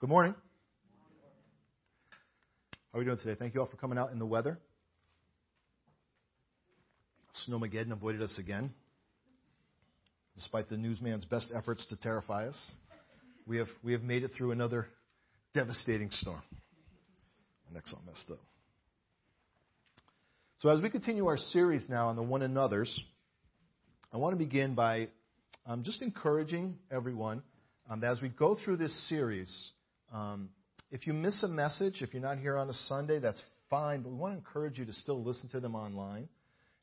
[0.00, 0.34] Good morning.
[2.92, 3.36] How are we doing today?
[3.38, 4.58] Thank you all for coming out in the weather.
[7.48, 8.72] Snowmageddon avoided us again.
[10.34, 12.56] Despite the newsman's best efforts to terrify us,
[13.46, 14.88] we have, we have made it through another
[15.54, 16.42] devastating storm.
[17.68, 18.40] My neck's all messed up.
[20.60, 23.00] So, as we continue our series now on the one another's,
[24.12, 25.08] I want to begin by
[25.66, 27.42] um, just encouraging everyone
[27.88, 29.48] um, that as we go through this series,
[30.14, 30.48] um,
[30.90, 34.10] if you miss a message, if you're not here on a Sunday, that's fine, but
[34.10, 36.28] we want to encourage you to still listen to them online.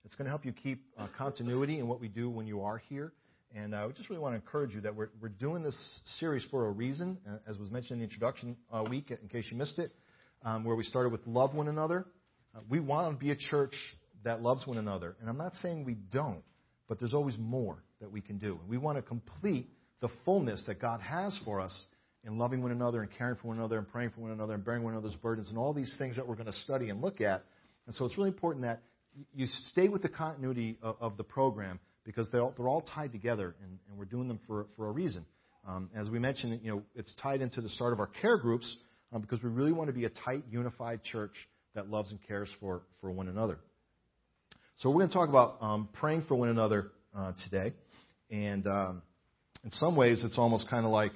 [0.04, 2.82] It's going to help you keep uh, continuity in what we do when you are
[2.90, 3.14] here.
[3.55, 5.78] And uh, we just really want to encourage you that we're, we're doing this
[6.20, 9.46] series for a reason, uh, as was mentioned in the introduction uh, week, in case
[9.50, 9.94] you missed it,
[10.44, 12.05] um, where we started with love one another.
[12.54, 13.76] Uh, we want to be a church
[14.24, 15.16] that loves one another.
[15.22, 16.44] And I'm not saying we don't,
[16.90, 18.60] but there's always more that we can do.
[18.68, 19.70] We want to complete
[20.02, 21.86] the fullness that God has for us
[22.24, 24.64] in loving one another and caring for one another and praying for one another and
[24.64, 27.22] bearing one another's burdens and all these things that we're going to study and look
[27.22, 27.44] at.
[27.88, 28.82] And so it's really important that
[29.34, 33.12] you stay with the continuity of, of the program because they're all, they're all tied
[33.12, 35.26] together and, and, we're doing them for, for a reason.
[35.68, 38.78] Um, as we mentioned, you know, it's tied into the start of our care groups
[39.13, 41.34] um, because we really want to be a tight, unified church
[41.76, 43.60] that loves and cares for, for one another.
[44.78, 47.74] So we're going to talk about um, praying for one another uh, today.
[48.32, 49.02] And um,
[49.63, 51.12] in some ways, it's almost kind of like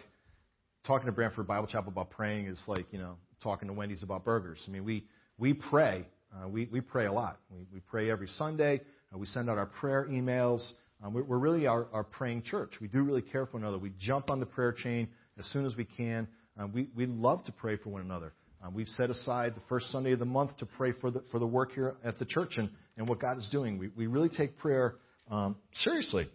[0.86, 4.24] talking to Branford Bible Chapel about praying is like, you know, talking to Wendy's about
[4.24, 4.64] burgers.
[4.68, 5.06] I mean, we,
[5.38, 6.06] we pray.
[6.34, 7.40] Uh, we, we pray a lot.
[7.50, 8.82] We, we pray every Sunday.
[9.14, 10.68] Uh, we send out our prayer emails.
[11.04, 12.74] Um, we're, we're really our, our praying church.
[12.80, 13.78] We do really care for one another.
[13.78, 15.08] We jump on the prayer chain
[15.40, 16.28] as soon as we can.
[16.58, 18.34] Um, we, we love to pray for one another.
[18.64, 21.40] Um, we've set aside the first Sunday of the month to pray for the, for
[21.40, 23.78] the work here at the church and, and what God is doing.
[23.78, 24.96] We, we really take prayer
[25.30, 26.28] um, seriously.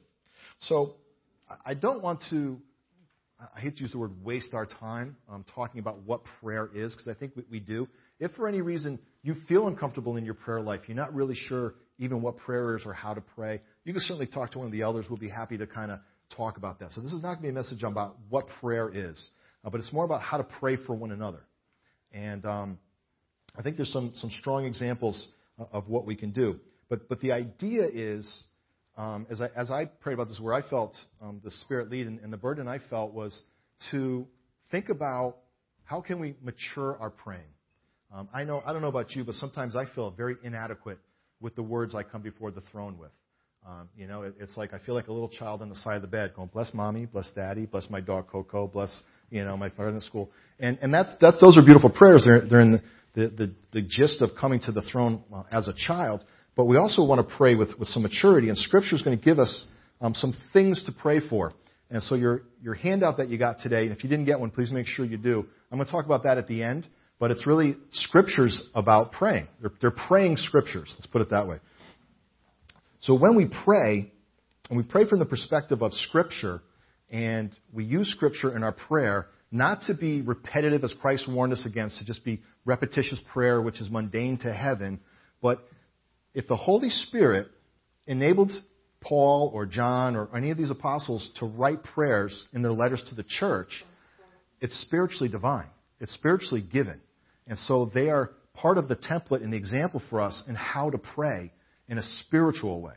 [0.60, 0.94] So
[1.64, 2.60] I don't want to
[3.56, 6.92] I hate to use the word waste our time um, talking about what prayer is,
[6.92, 7.88] because I think we, we do.
[8.18, 11.74] If for any reason you feel uncomfortable in your prayer life, you're not really sure
[11.98, 14.72] even what prayer is or how to pray, you can certainly talk to one of
[14.72, 15.06] the elders.
[15.08, 16.00] We'll be happy to kind of
[16.36, 16.92] talk about that.
[16.92, 19.22] So this is not going to be a message about what prayer is,
[19.64, 21.40] uh, but it's more about how to pray for one another.
[22.12, 22.78] And um,
[23.56, 26.60] I think there's some, some strong examples uh, of what we can do.
[26.88, 28.44] But, but the idea is
[28.96, 32.06] um, as, I, as I prayed about this, where I felt um, the Spirit lead,
[32.06, 33.40] and, and the burden I felt was
[33.90, 34.26] to
[34.70, 35.36] think about
[35.84, 37.42] how can we mature our praying.
[38.12, 40.98] Um, I know I don't know about you, but sometimes I feel very inadequate
[41.40, 43.10] with the words I come before the throne with.
[43.66, 45.96] Um, you know, it, it's like I feel like a little child on the side
[45.96, 49.56] of the bed going, "Bless mommy, bless daddy, bless my dog Coco, bless you know
[49.56, 52.22] my friend in school." And and that's that's those are beautiful prayers.
[52.24, 52.82] They're they're in the
[53.14, 56.24] the, the, the gist of coming to the throne uh, as a child.
[56.60, 59.24] But we also want to pray with, with some maturity, and Scripture is going to
[59.24, 59.64] give us
[60.02, 61.54] um, some things to pray for.
[61.88, 64.50] And so your, your handout that you got today, and if you didn't get one,
[64.50, 65.46] please make sure you do.
[65.72, 66.86] I'm going to talk about that at the end,
[67.18, 69.48] but it's really scriptures about praying.
[69.62, 70.92] They're, they're praying scriptures.
[70.98, 71.60] Let's put it that way.
[73.00, 74.12] So when we pray,
[74.68, 76.60] and we pray from the perspective of Scripture,
[77.08, 81.64] and we use Scripture in our prayer, not to be repetitive as Christ warned us
[81.64, 85.00] against, to just be repetitious prayer, which is mundane to heaven,
[85.40, 85.66] but
[86.34, 87.48] if the Holy Spirit
[88.06, 88.50] enabled
[89.00, 93.14] Paul or John or any of these apostles to write prayers in their letters to
[93.14, 93.84] the church,
[94.60, 95.68] it's spiritually divine.
[96.00, 97.00] It's spiritually given.
[97.46, 100.90] And so they are part of the template and the example for us in how
[100.90, 101.52] to pray
[101.88, 102.94] in a spiritual way.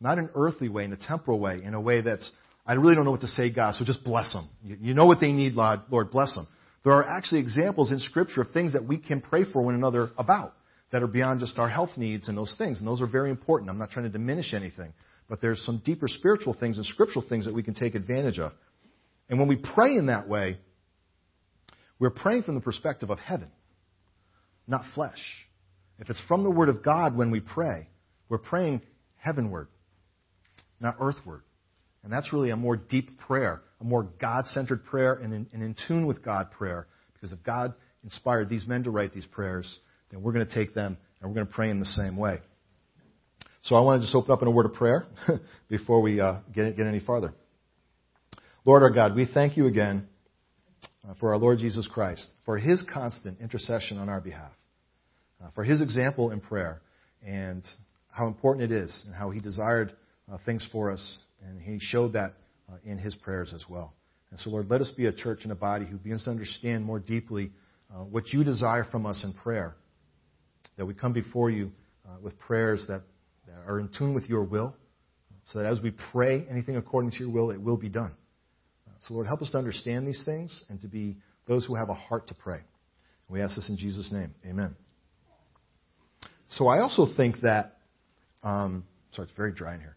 [0.00, 2.30] Not an earthly way, in a temporal way, in a way that's,
[2.66, 4.48] I really don't know what to say, God, so just bless them.
[4.62, 6.48] You know what they need, Lord, bless them.
[6.82, 10.10] There are actually examples in Scripture of things that we can pray for one another
[10.18, 10.52] about
[10.92, 12.78] that are beyond just our health needs and those things.
[12.78, 13.70] And those are very important.
[13.70, 14.92] I'm not trying to diminish anything.
[15.28, 18.52] But there's some deeper spiritual things and scriptural things that we can take advantage of.
[19.28, 20.58] And when we pray in that way,
[21.98, 23.50] we're praying from the perspective of heaven,
[24.66, 25.18] not flesh.
[25.98, 27.88] If it's from the Word of God when we pray,
[28.28, 28.82] we're praying
[29.16, 29.68] heavenward,
[30.80, 31.42] not earthward.
[32.02, 35.62] And that's really a more deep prayer, a more God centered prayer, and in, and
[35.62, 36.86] in tune with God prayer.
[37.14, 37.72] Because if God
[38.02, 39.78] inspired these men to write these prayers,
[40.14, 42.38] then we're going to take them and we're going to pray in the same way.
[43.62, 45.06] So I want to just open up in a word of prayer
[45.68, 47.34] before we uh, get, get any farther.
[48.64, 50.06] Lord our God, we thank you again
[51.08, 54.52] uh, for our Lord Jesus Christ, for his constant intercession on our behalf,
[55.42, 56.80] uh, for his example in prayer,
[57.26, 57.64] and
[58.10, 59.94] how important it is, and how he desired
[60.32, 62.34] uh, things for us, and he showed that
[62.70, 63.94] uh, in his prayers as well.
[64.30, 66.84] And so, Lord, let us be a church and a body who begins to understand
[66.84, 67.50] more deeply
[68.10, 69.76] what you desire from us in prayer
[70.76, 71.70] that we come before you
[72.06, 73.02] uh, with prayers that,
[73.46, 74.74] that are in tune with your will,
[75.50, 78.12] so that as we pray anything according to your will, it will be done.
[78.86, 81.16] Uh, so, Lord, help us to understand these things and to be
[81.46, 82.60] those who have a heart to pray.
[83.28, 84.34] We ask this in Jesus' name.
[84.46, 84.74] Amen.
[86.50, 87.78] So I also think that,
[88.42, 89.96] um, sorry, it's very dry in here.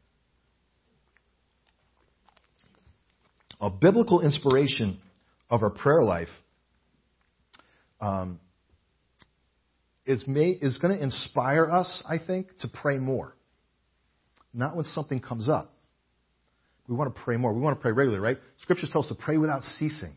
[3.60, 5.00] A biblical inspiration
[5.50, 6.28] of our prayer life
[8.00, 8.40] um,
[10.08, 13.36] is, is going to inspire us, I think, to pray more.
[14.54, 15.74] Not when something comes up.
[16.88, 17.54] We want to pray more.
[17.54, 18.38] We want to pray regularly, right?
[18.62, 20.16] Scripture tells us to pray without ceasing.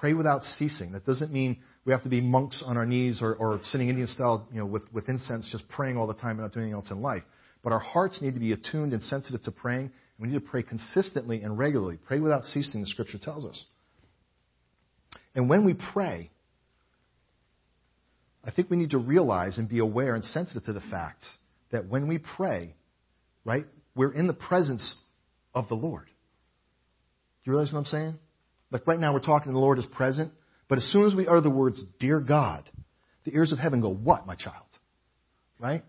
[0.00, 0.92] Pray without ceasing.
[0.92, 4.06] That doesn't mean we have to be monks on our knees or, or sitting Indian
[4.06, 6.80] style, you know, with, with incense, just praying all the time and not doing anything
[6.80, 7.24] else in life.
[7.64, 9.86] But our hearts need to be attuned and sensitive to praying.
[9.86, 11.98] and We need to pray consistently and regularly.
[12.06, 13.64] Pray without ceasing, the Scripture tells us.
[15.34, 16.30] And when we pray,
[18.46, 21.24] I think we need to realize and be aware and sensitive to the fact
[21.72, 22.74] that when we pray,
[23.44, 23.66] right,
[23.96, 24.96] we're in the presence
[25.52, 26.06] of the Lord.
[26.06, 28.18] Do you realize what I'm saying?
[28.70, 30.32] Like right now, we're talking, the Lord is present,
[30.68, 32.68] but as soon as we utter the words, Dear God,
[33.24, 34.66] the ears of heaven go, What, my child?
[35.58, 35.84] Right?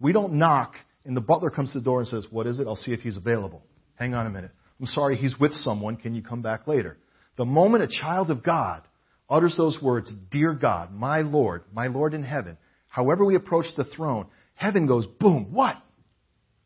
[0.00, 2.66] We don't knock, and the butler comes to the door and says, What is it?
[2.66, 3.62] I'll see if he's available.
[3.96, 4.52] Hang on a minute.
[4.80, 5.96] I'm sorry, he's with someone.
[5.96, 6.96] Can you come back later?
[7.36, 8.82] The moment a child of God
[9.28, 12.56] utters those words, Dear God, my Lord, my Lord in heaven,
[12.88, 15.76] however we approach the throne, heaven goes, boom, what?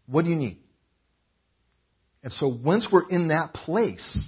[0.06, 0.58] What do you need?
[2.22, 4.18] And so once we're in that place,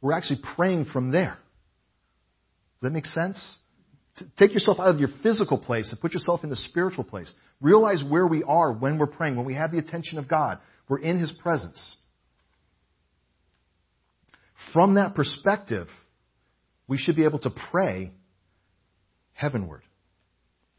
[0.00, 1.38] we're actually praying from there.
[2.80, 3.58] Does that make sense?
[4.38, 7.32] Take yourself out of your physical place and put yourself in the spiritual place.
[7.60, 10.58] Realize where we are when we're praying, when we have the attention of God.
[10.88, 11.96] We're in His presence.
[14.72, 15.88] From that perspective,
[16.90, 18.10] we should be able to pray
[19.32, 19.82] heavenward.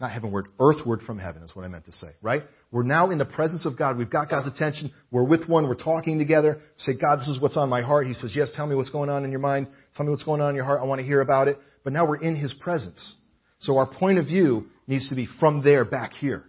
[0.01, 2.43] Not heavenward, earthward from heaven is what I meant to say, right?
[2.69, 3.97] We're now in the presence of God.
[3.97, 4.91] We've got God's attention.
[5.09, 5.69] We're with one.
[5.69, 6.59] We're talking together.
[6.79, 8.07] Say, God, this is what's on my heart.
[8.07, 9.67] He says, yes, tell me what's going on in your mind.
[9.95, 10.81] Tell me what's going on in your heart.
[10.81, 11.57] I want to hear about it.
[11.85, 13.15] But now we're in His presence.
[13.59, 16.43] So our point of view needs to be from there back here,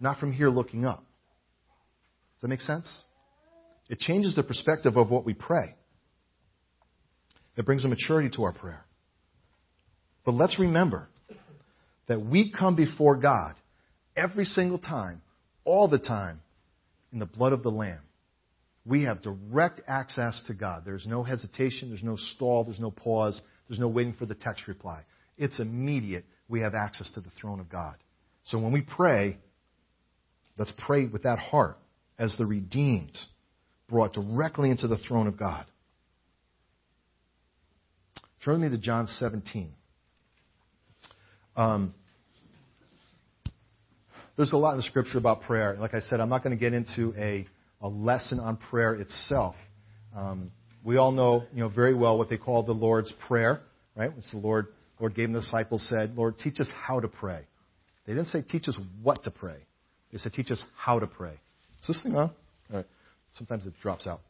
[0.00, 1.04] not from here looking up.
[2.36, 2.90] Does that make sense?
[3.88, 5.76] It changes the perspective of what we pray.
[7.56, 8.87] It brings a maturity to our prayer.
[10.28, 11.08] But let's remember
[12.06, 13.54] that we come before God
[14.14, 15.22] every single time,
[15.64, 16.42] all the time,
[17.14, 18.02] in the blood of the Lamb.
[18.84, 20.82] We have direct access to God.
[20.84, 23.40] There's no hesitation, there's no stall, there's no pause,
[23.70, 25.00] there's no waiting for the text reply.
[25.38, 26.26] It's immediate.
[26.46, 27.94] We have access to the throne of God.
[28.44, 29.38] So when we pray,
[30.58, 31.78] let's pray with that heart
[32.18, 33.16] as the redeemed
[33.88, 35.64] brought directly into the throne of God.
[38.44, 39.72] Turn me to John 17.
[41.58, 41.92] Um,
[44.36, 45.76] there's a lot in the scripture about prayer.
[45.76, 47.48] Like I said, I'm not going to get into a,
[47.80, 49.56] a lesson on prayer itself.
[50.16, 50.52] Um,
[50.84, 53.60] we all know, you know very well what they call the Lord's Prayer,
[53.96, 54.14] right?
[54.14, 54.68] Which the Lord,
[55.00, 57.40] Lord gave the disciples said, Lord, teach us how to pray.
[58.06, 59.58] They didn't say teach us what to pray.
[60.12, 61.40] They said teach us how to pray.
[61.82, 62.30] Is this thing on?
[62.70, 62.86] All right.
[63.36, 64.20] Sometimes it drops out.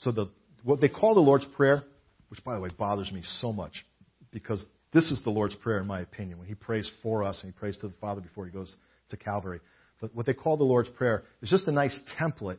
[0.00, 0.26] So the
[0.62, 1.84] what they call the Lord's Prayer,
[2.28, 3.86] which by the way bothers me so much,
[4.30, 7.52] because this is the Lord's Prayer, in my opinion, when He prays for us and
[7.52, 8.74] He prays to the Father before He goes
[9.10, 9.60] to Calvary.
[10.00, 12.58] But what they call the Lord's Prayer is just a nice template,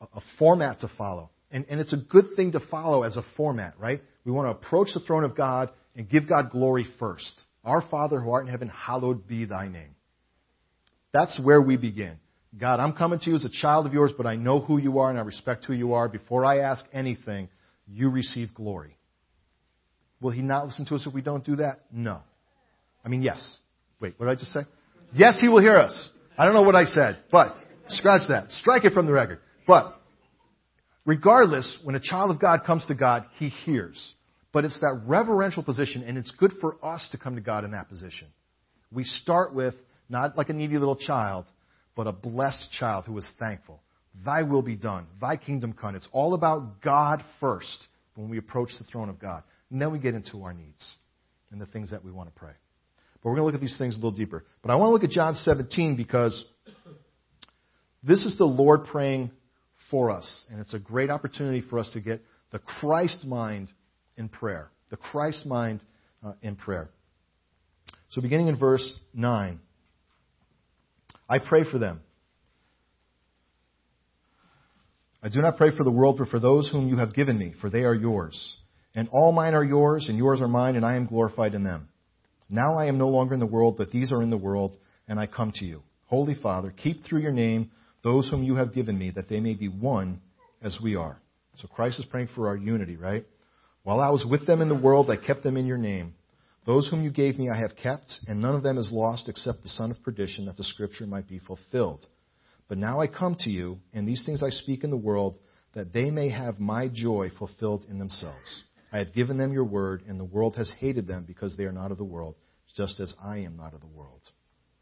[0.00, 1.30] a format to follow.
[1.50, 4.02] And, and it's a good thing to follow as a format, right?
[4.24, 7.42] We want to approach the throne of God and give God glory first.
[7.64, 9.94] Our Father who art in heaven, hallowed be thy name.
[11.12, 12.18] That's where we begin.
[12.58, 14.98] God, I'm coming to you as a child of yours, but I know who you
[14.98, 16.08] are and I respect who you are.
[16.08, 17.48] Before I ask anything,
[17.86, 18.96] you receive glory.
[20.24, 21.80] Will he not listen to us if we don't do that?
[21.92, 22.20] No.
[23.04, 23.58] I mean, yes.
[24.00, 24.60] Wait, what did I just say?
[25.12, 26.08] Yes, he will hear us.
[26.38, 27.54] I don't know what I said, but
[27.88, 28.50] scratch that.
[28.50, 29.40] Strike it from the record.
[29.66, 30.00] But
[31.04, 34.14] regardless, when a child of God comes to God, he hears.
[34.50, 37.72] But it's that reverential position, and it's good for us to come to God in
[37.72, 38.28] that position.
[38.90, 39.74] We start with
[40.08, 41.44] not like a needy little child,
[41.94, 43.82] but a blessed child who is thankful.
[44.24, 45.06] Thy will be done.
[45.20, 45.96] Thy kingdom come.
[45.96, 49.42] It's all about God first when we approach the throne of God.
[49.74, 50.94] And then we get into our needs
[51.50, 52.52] and the things that we want to pray.
[53.20, 54.44] But we're going to look at these things a little deeper.
[54.62, 56.44] But I want to look at John 17 because
[58.04, 59.32] this is the Lord praying
[59.90, 60.44] for us.
[60.48, 63.68] And it's a great opportunity for us to get the Christ mind
[64.16, 64.70] in prayer.
[64.90, 65.80] The Christ mind
[66.24, 66.88] uh, in prayer.
[68.10, 69.58] So beginning in verse 9,
[71.28, 72.00] I pray for them.
[75.20, 77.54] I do not pray for the world, but for those whom you have given me,
[77.60, 78.56] for they are yours.
[78.94, 81.88] And all mine are yours, and yours are mine, and I am glorified in them.
[82.48, 84.76] Now I am no longer in the world, but these are in the world,
[85.08, 85.82] and I come to you.
[86.06, 87.70] Holy Father, keep through your name
[88.04, 90.20] those whom you have given me, that they may be one
[90.62, 91.18] as we are.
[91.56, 93.24] So Christ is praying for our unity, right?
[93.82, 96.14] While I was with them in the world, I kept them in your name.
[96.66, 99.62] Those whom you gave me I have kept, and none of them is lost except
[99.62, 102.06] the son of perdition, that the scripture might be fulfilled.
[102.68, 105.36] But now I come to you, and these things I speak in the world,
[105.74, 108.64] that they may have my joy fulfilled in themselves.
[108.94, 111.72] I have given them your word, and the world has hated them because they are
[111.72, 112.36] not of the world,
[112.76, 114.20] just as I am not of the world.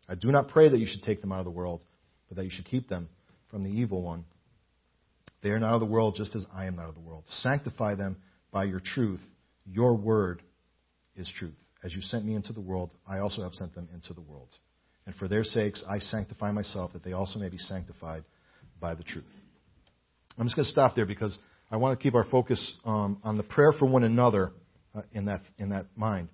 [0.07, 1.83] I do not pray that you should take them out of the world,
[2.29, 3.09] but that you should keep them
[3.51, 4.27] from the evil one.
[5.43, 7.25] They are not of the world, just as I am not of the world.
[7.27, 8.19] Sanctify them
[8.51, 9.23] by your truth.
[9.65, 10.43] Your word
[11.17, 11.57] is truth.
[11.83, 14.51] As you sent me into the world, I also have sent them into the world.
[15.07, 18.25] And for their sakes, I sanctify myself, that they also may be sanctified
[18.79, 19.25] by the truth.
[20.37, 21.39] I'm just going to stop there because
[21.73, 24.53] I want to keep our focus um, on the prayer for one another
[24.95, 26.29] uh, in, that, in that mind.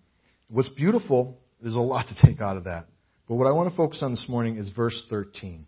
[0.50, 2.86] What's beautiful, there's a lot to take out of that.
[3.28, 5.64] But what I want to focus on this morning is verse 13.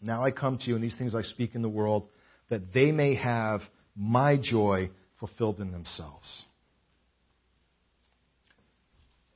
[0.00, 2.08] Now I come to you, and these things I speak in the world,
[2.48, 3.60] that they may have
[3.94, 4.90] my joy
[5.20, 6.26] fulfilled in themselves.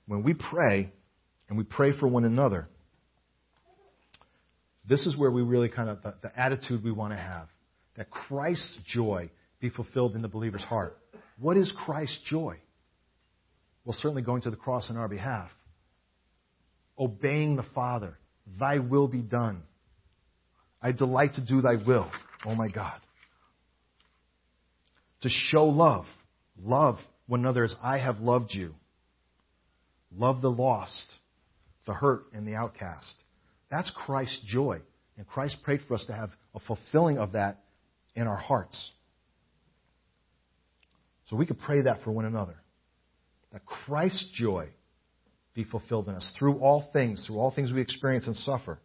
[0.06, 0.90] When we pray,
[1.50, 2.66] and we pray for one another,
[4.88, 7.48] this is where we really kind of, the, the attitude we want to have.
[7.98, 9.28] That Christ's joy
[9.60, 10.96] be fulfilled in the believer's heart.
[11.36, 12.56] What is Christ's joy?
[13.84, 15.50] Well, certainly going to the cross on our behalf.
[16.96, 18.16] Obeying the Father.
[18.58, 19.62] Thy will be done.
[20.80, 22.08] I delight to do thy will.
[22.46, 23.00] Oh my God.
[25.22, 26.04] To show love.
[26.62, 28.74] Love one another as I have loved you.
[30.16, 31.04] Love the lost,
[31.84, 33.12] the hurt, and the outcast.
[33.72, 34.80] That's Christ's joy.
[35.16, 37.58] And Christ prayed for us to have a fulfilling of that
[38.18, 38.90] in our hearts.
[41.30, 42.56] So we could pray that for one another.
[43.52, 44.68] That Christ's joy
[45.54, 48.80] be fulfilled in us through all things, through all things we experience and suffer.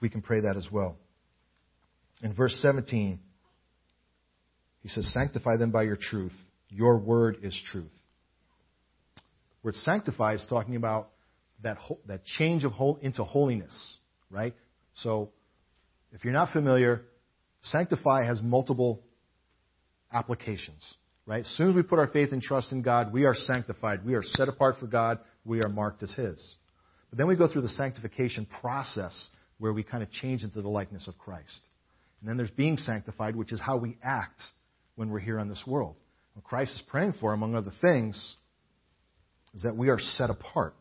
[0.00, 0.96] We can pray that as well.
[2.22, 3.20] In verse 17,
[4.82, 6.34] he says, Sanctify them by your truth.
[6.68, 7.92] Your word is truth.
[9.62, 11.10] Word sanctify is talking about
[11.62, 13.96] that, that change of whole, into holiness,
[14.28, 14.54] right?
[14.96, 15.30] So,
[16.12, 17.02] if you're not familiar,
[17.64, 19.02] sanctify has multiple
[20.12, 20.82] applications,
[21.26, 21.40] right?
[21.40, 24.04] As soon as we put our faith and trust in God, we are sanctified.
[24.04, 25.18] We are set apart for God.
[25.44, 26.56] We are marked as His.
[27.10, 29.28] But then we go through the sanctification process
[29.58, 31.60] where we kind of change into the likeness of Christ.
[32.20, 34.40] And then there's being sanctified, which is how we act
[34.96, 35.96] when we're here on this world.
[36.34, 38.34] What Christ is praying for, among other things,
[39.54, 40.74] is that we are set apart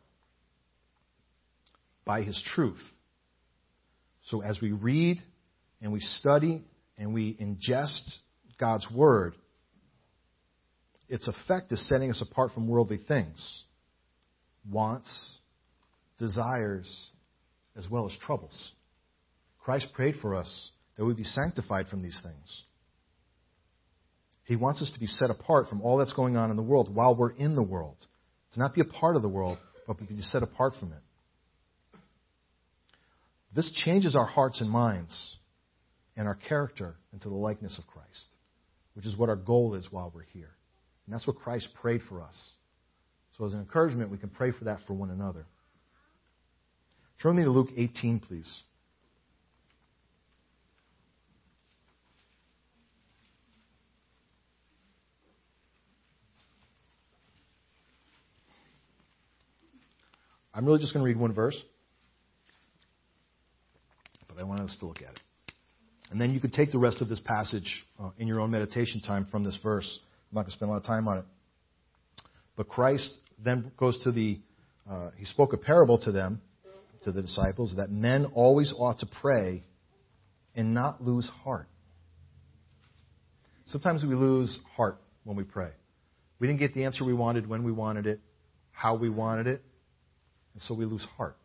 [2.05, 2.81] by His truth.
[4.25, 5.21] So as we read
[5.81, 6.63] and we study
[6.97, 8.03] and we ingest
[8.59, 9.33] God's Word,
[11.09, 13.63] its effect is setting us apart from worldly things,
[14.69, 15.37] wants,
[16.17, 17.07] desires,
[17.75, 18.71] as well as troubles.
[19.63, 22.63] Christ prayed for us that we be sanctified from these things.
[24.45, 26.93] He wants us to be set apart from all that's going on in the world
[26.93, 27.95] while we're in the world.
[28.53, 29.57] To not be a part of the world,
[29.87, 31.99] but to be set apart from it.
[33.55, 35.37] This changes our hearts and minds
[36.15, 38.27] and our character into the likeness of Christ,
[38.93, 40.51] which is what our goal is while we're here.
[41.05, 42.37] And that's what Christ prayed for us.
[43.37, 45.45] So, as an encouragement, we can pray for that for one another.
[47.21, 48.63] Turn me to Luke 18, please.
[60.53, 61.59] I'm really just going to read one verse,
[64.27, 65.19] but I want us to look at it.
[66.11, 69.01] And then you could take the rest of this passage uh, in your own meditation
[69.01, 69.99] time from this verse.
[70.31, 71.25] I'm not going to spend a lot of time on it.
[72.55, 74.39] But Christ then goes to the,
[74.89, 76.41] uh, he spoke a parable to them,
[77.03, 79.63] to the disciples, that men always ought to pray
[80.55, 81.67] and not lose heart.
[83.67, 85.71] Sometimes we lose heart when we pray.
[86.39, 88.19] We didn't get the answer we wanted when we wanted it,
[88.71, 89.63] how we wanted it,
[90.53, 91.37] and so we lose heart.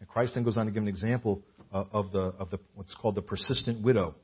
[0.00, 1.42] And Christ then goes on to give an example
[1.72, 4.14] Uh, of the, of the what's called the persistent widow,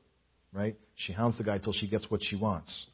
[0.53, 0.75] right?
[0.95, 2.87] She hounds the guy till she gets what she wants.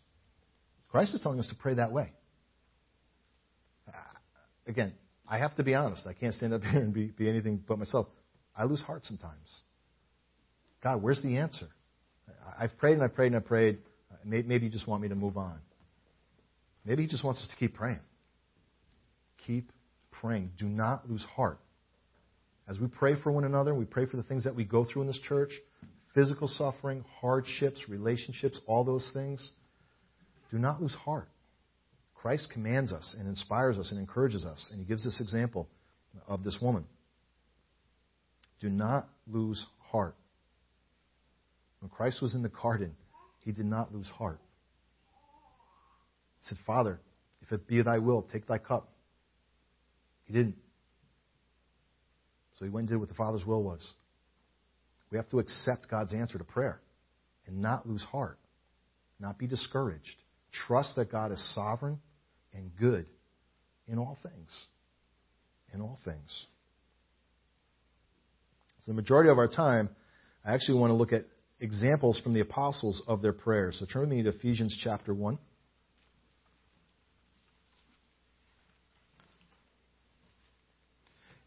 [0.89, 2.11] Christ is telling us to pray that way.
[3.87, 3.91] Uh,
[4.65, 4.93] again,
[5.27, 6.07] I have to be honest.
[6.07, 8.07] I can't stand up here and be, be anything but myself.
[8.57, 9.61] I lose heart sometimes.
[10.83, 11.67] God, where's the answer?
[12.59, 13.77] I've prayed and I've prayed and I've prayed.
[14.11, 15.59] Uh, maybe you just want me to move on.
[16.85, 17.99] Maybe He just wants us to keep praying.
[19.45, 19.71] Keep
[20.11, 20.51] praying.
[20.57, 21.59] Do not lose heart.
[22.69, 25.01] As we pray for one another, we pray for the things that we go through
[25.01, 25.51] in this church
[26.13, 29.51] physical suffering, hardships, relationships, all those things.
[30.51, 31.29] Do not lose heart.
[32.15, 35.69] Christ commands us and inspires us and encourages us, and he gives this example
[36.27, 36.85] of this woman.
[38.59, 40.15] Do not lose heart.
[41.79, 42.95] When Christ was in the garden,
[43.45, 44.39] he did not lose heart.
[46.41, 46.99] He said, Father,
[47.41, 48.89] if it be thy will, take thy cup.
[50.25, 50.55] He didn't.
[52.59, 53.87] So he went and did what the Father's will was.
[55.11, 56.81] We have to accept God's answer to prayer
[57.47, 58.37] and not lose heart,
[59.19, 60.15] not be discouraged.
[60.67, 61.99] Trust that God is sovereign
[62.53, 63.05] and good
[63.87, 64.65] in all things.
[65.73, 66.45] In all things.
[68.79, 69.89] So the majority of our time,
[70.43, 71.25] I actually want to look at
[71.59, 73.77] examples from the apostles of their prayers.
[73.79, 75.37] So turn with me to Ephesians chapter 1.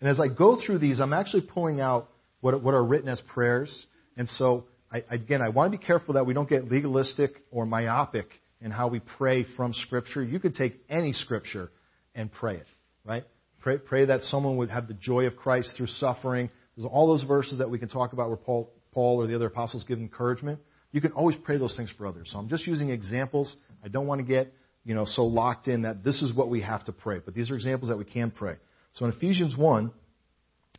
[0.03, 2.09] And as I go through these, I'm actually pulling out
[2.41, 3.87] what, what are written as prayers.
[4.17, 7.67] And so, I, again, I want to be careful that we don't get legalistic or
[7.67, 8.27] myopic
[8.61, 10.21] in how we pray from Scripture.
[10.21, 11.71] You could take any Scripture
[12.17, 12.67] and pray it,
[13.05, 13.23] right?
[13.61, 16.51] Pray, pray that someone would have the joy of Christ through suffering.
[16.77, 19.47] There's all those verses that we can talk about where Paul, Paul or the other
[19.47, 20.59] apostles give encouragement.
[20.91, 22.29] You can always pray those things for others.
[22.33, 23.55] So I'm just using examples.
[23.85, 24.53] I don't want to get
[24.85, 27.53] you know so locked in that this is what we have to pray, but these
[27.53, 28.57] are examples that we can pray.
[28.95, 29.91] So in Ephesians 1,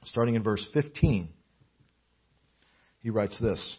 [0.05, 1.29] starting in verse 15,
[3.00, 3.77] he writes this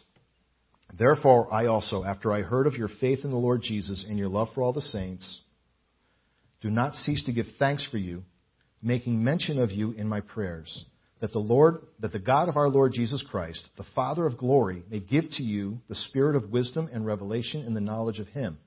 [0.97, 4.29] Therefore, I also, after I heard of your faith in the Lord Jesus and your
[4.29, 5.41] love for all the saints,
[6.61, 8.23] do not cease to give thanks for you,
[8.81, 10.85] making mention of you in my prayers,
[11.21, 14.83] that the Lord, that the God of our Lord Jesus Christ, the Father of glory,
[14.89, 18.57] may give to you the spirit of wisdom and revelation in the knowledge of him,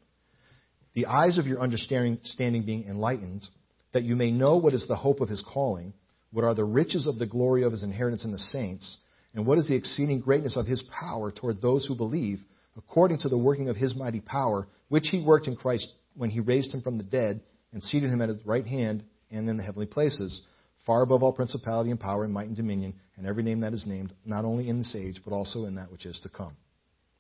[0.95, 3.47] the eyes of your understanding being enlightened,
[3.93, 5.93] that you may know what is the hope of his calling
[6.31, 8.99] what are the riches of the glory of his inheritance in the saints?
[9.35, 12.41] And what is the exceeding greatness of his power toward those who believe,
[12.77, 16.41] according to the working of his mighty power, which he worked in Christ when he
[16.41, 17.41] raised him from the dead
[17.73, 20.43] and seated him at his right hand and in the heavenly places,
[20.87, 23.87] far above all principality and power and might and dominion, and every name that is
[23.87, 26.57] named, not only in this age, but also in that which is to come.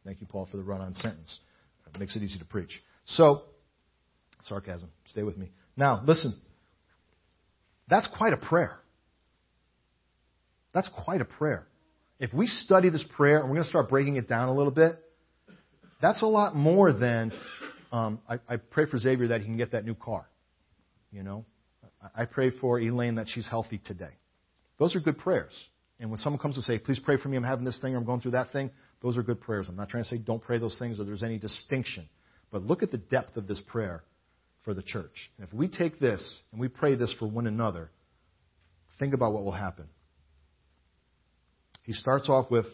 [0.05, 1.39] Thank you, Paul, for the run on sentence.
[1.95, 2.83] It makes it easy to preach.
[3.05, 3.43] So,
[4.45, 4.91] sarcasm.
[5.09, 5.51] Stay with me.
[5.77, 6.41] Now, listen.
[7.89, 8.79] That's quite a prayer.
[10.75, 11.67] That's quite a prayer.
[12.21, 14.73] If we study this prayer, and we're going to start breaking it down a little
[14.73, 14.99] bit,
[16.03, 17.33] that's a lot more than
[17.93, 20.29] um, I, I pray for Xavier that he can get that new car.
[21.11, 21.45] You know,
[22.15, 24.13] I pray for Elaine that she's healthy today.
[24.79, 25.53] Those are good prayers.
[25.99, 27.99] And when someone comes to say, please pray for me, I'm having this thing, or
[27.99, 28.71] I'm going through that thing,
[29.03, 29.67] those are good prayers.
[29.69, 32.09] I'm not trying to say don't pray those things or there's any distinction.
[32.51, 34.03] But look at the depth of this prayer
[34.65, 35.31] for the church.
[35.39, 37.91] And if we take this and we pray this for one another,
[38.99, 39.87] think about what will happen.
[41.85, 42.67] He starts off with,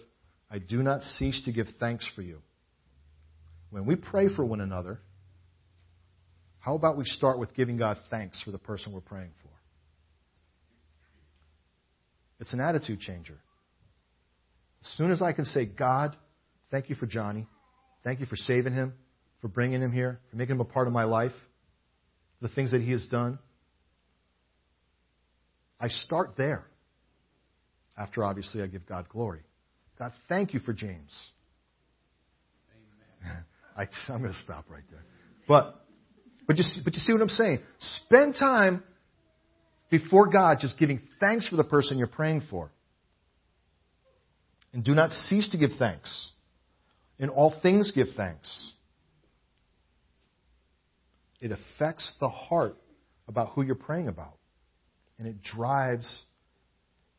[0.51, 2.41] I do not cease to give thanks for you.
[3.71, 5.01] When we pray for one another,
[6.59, 9.51] how about we start with giving God thanks for the person we're praying for?
[12.41, 13.39] It's an attitude changer.
[14.83, 16.17] As soon as I can say, God,
[16.71, 17.47] thank you for Johnny.
[18.03, 18.95] Thank you for saving him,
[19.41, 21.33] for bringing him here, for making him a part of my life,
[22.41, 23.39] the things that he has done.
[25.81, 26.67] I start there.
[27.97, 29.41] After, obviously, I give God glory.
[29.99, 31.13] God, thank you for James.
[33.77, 35.05] I, am going to stop right there.
[35.47, 35.85] But,
[36.47, 37.61] but, you, but you see what I'm saying?
[37.79, 38.83] Spend time
[39.91, 42.73] before God just giving thanks for the person you're praying for.
[44.73, 46.29] And do not cease to give thanks.
[47.19, 48.73] In all things, give thanks.
[51.45, 52.75] It affects the heart
[53.29, 54.39] about who you're praying about.
[55.19, 56.23] And it drives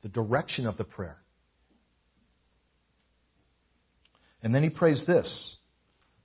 [0.01, 1.17] the direction of the prayer.
[4.41, 5.57] And then he prays this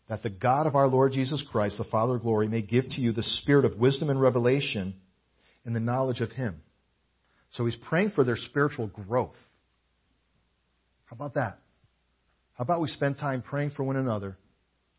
[0.09, 3.01] that the God of our Lord Jesus Christ, the Father of glory, may give to
[3.01, 4.95] you the spirit of wisdom and revelation
[5.67, 6.63] in the knowledge of him.
[7.53, 9.37] So he's praying for their spiritual growth.
[11.05, 11.59] How about that?
[12.55, 14.39] How about we spend time praying for one another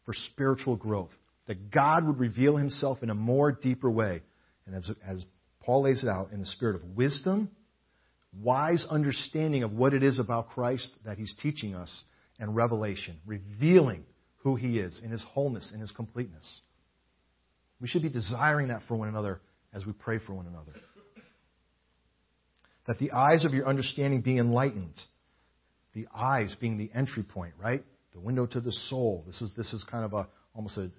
[0.06, 1.12] for spiritual growth?
[1.48, 4.22] That God would reveal himself in a more deeper way.
[4.66, 5.26] And as, as
[5.62, 7.50] Paul lays it out, in the spirit of wisdom
[8.40, 12.04] wise understanding of what it is about Christ that he's teaching us,
[12.40, 14.04] and revelation, revealing
[14.38, 16.62] who he is in his wholeness, in his completeness.
[17.80, 19.40] We should be desiring that for one another
[19.74, 20.74] as we pray for one another.
[22.88, 24.96] That the eyes of your understanding be enlightened.
[25.94, 27.84] The eyes being the entry point, right?
[28.14, 29.24] The window to the soul.
[29.28, 30.90] This is, this is kind of a, almost a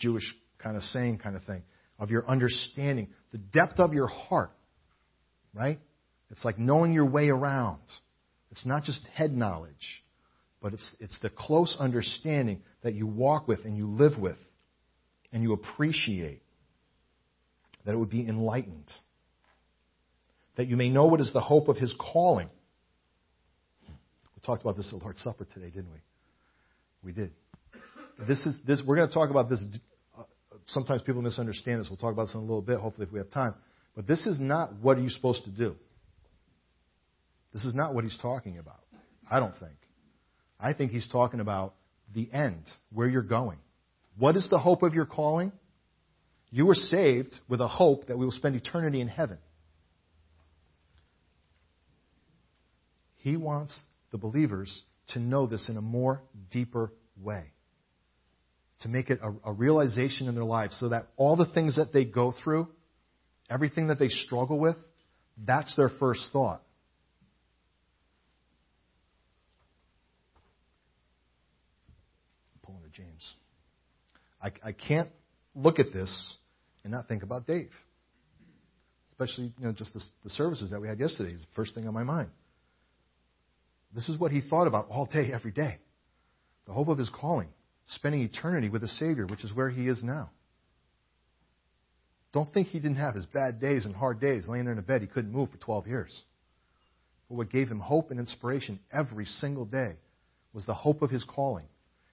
[0.00, 0.24] Jewish
[0.58, 1.62] kind of saying kind of thing.
[1.98, 3.08] Of your understanding.
[3.30, 4.50] The depth of your heart,
[5.54, 5.78] right?
[6.30, 7.80] It's like knowing your way around.
[8.50, 10.02] It's not just head knowledge,
[10.60, 14.38] but it's, it's the close understanding that you walk with and you live with
[15.32, 16.42] and you appreciate.
[17.84, 18.90] That it would be enlightened.
[20.56, 22.50] That you may know what is the hope of his calling.
[23.88, 26.00] We talked about this at Lord's Supper today, didn't we?
[27.02, 27.32] We did.
[28.28, 28.82] This is this.
[28.86, 29.64] We're going to talk about this
[30.72, 31.88] sometimes people misunderstand this.
[31.88, 33.54] We'll talk about this in a little bit, hopefully, if we have time.
[33.94, 35.74] But this is not what are you supposed to do.
[37.52, 38.80] This is not what he's talking about.
[39.30, 39.76] I don't think.
[40.58, 41.74] I think he's talking about
[42.14, 43.58] the end, where you're going.
[44.18, 45.52] What is the hope of your calling?
[46.50, 49.38] You were saved with a hope that we will spend eternity in heaven.
[53.18, 53.78] He wants
[54.10, 57.52] the believers to know this in a more deeper way.
[58.80, 61.92] To make it a, a, realization in their lives so that all the things that
[61.92, 62.66] they go through,
[63.50, 64.76] everything that they struggle with,
[65.46, 66.62] that's their first thought.
[72.62, 73.34] Pulling to James.
[74.42, 75.10] I, I can't
[75.54, 76.34] look at this
[76.82, 77.70] and not think about Dave.
[79.12, 81.86] Especially, you know, just the, the services that we had yesterday is the first thing
[81.86, 82.30] on my mind.
[83.94, 85.78] This is what he thought about all day, every day.
[86.66, 87.48] The hope of his calling,
[87.86, 90.30] spending eternity with the Savior, which is where he is now.
[92.32, 94.82] Don't think he didn't have his bad days and hard days, laying there in a
[94.82, 96.22] bed he couldn't move for 12 years.
[97.28, 99.94] But what gave him hope and inspiration every single day
[100.52, 101.66] was the hope of his calling.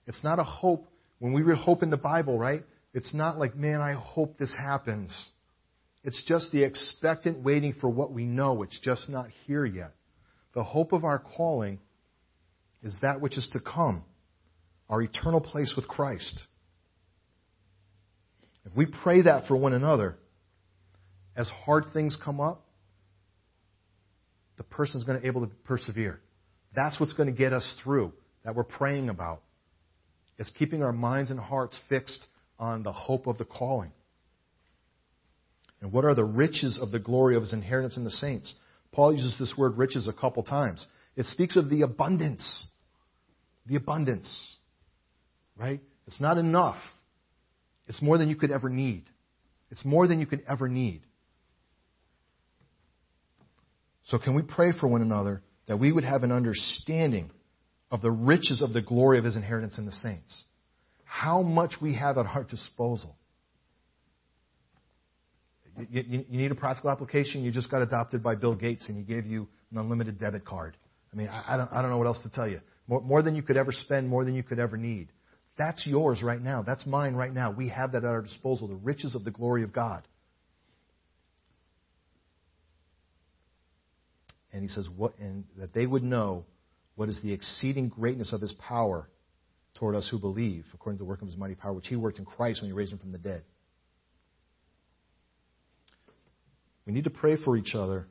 [0.08, 0.88] It's not a hope,
[1.20, 2.64] when we read hope in the Bible, right?
[2.94, 5.12] It's not like, man, I hope this happens.
[6.04, 8.64] It's just the expectant waiting for what we know.
[8.64, 9.92] It's just not here yet.
[10.54, 11.80] The hope of our calling
[12.82, 14.04] is that which is to come,
[14.90, 16.44] our eternal place with Christ.
[18.66, 20.18] If we pray that for one another,
[21.36, 22.66] as hard things come up,
[24.58, 26.20] the person is going to be able to persevere.
[26.76, 29.42] That's what's going to get us through, that we're praying about.
[30.38, 32.26] It's keeping our minds and hearts fixed
[32.60, 33.92] on the hope of the calling.
[35.82, 38.54] And what are the riches of the glory of his inheritance in the saints?
[38.92, 40.86] Paul uses this word riches a couple times.
[41.16, 42.66] It speaks of the abundance.
[43.68, 44.56] The abundance.
[45.60, 45.82] Right?
[46.06, 46.78] It's not enough.
[47.88, 49.06] It's more than you could ever need.
[49.72, 51.02] It's more than you could ever need.
[54.06, 57.32] So, can we pray for one another that we would have an understanding
[57.92, 60.46] of the riches of the glory of his inheritance in the saints?
[61.08, 63.16] how much we have at our disposal.
[65.90, 67.44] You, you, you, need a practical application.
[67.44, 70.76] You just got adopted by Bill Gates and he gave you an unlimited debit card.
[71.14, 72.60] I mean, I, I, don't, I don't know what else to tell you.
[72.88, 75.08] More, more than you could ever spend, more than you could ever need.
[75.58, 76.62] That's yours right now.
[76.62, 77.52] That's mine right now.
[77.52, 80.08] We have that at our disposal, the riches of the glory of God.
[84.54, 86.46] And he says, what, and that they would know
[86.96, 89.10] what is the exceeding greatness of his power
[89.76, 92.20] toward us who believe, according to the work of his mighty power, which he worked
[92.20, 93.44] in Christ when he raised him from the dead.
[96.86, 98.08] We need to pray for each other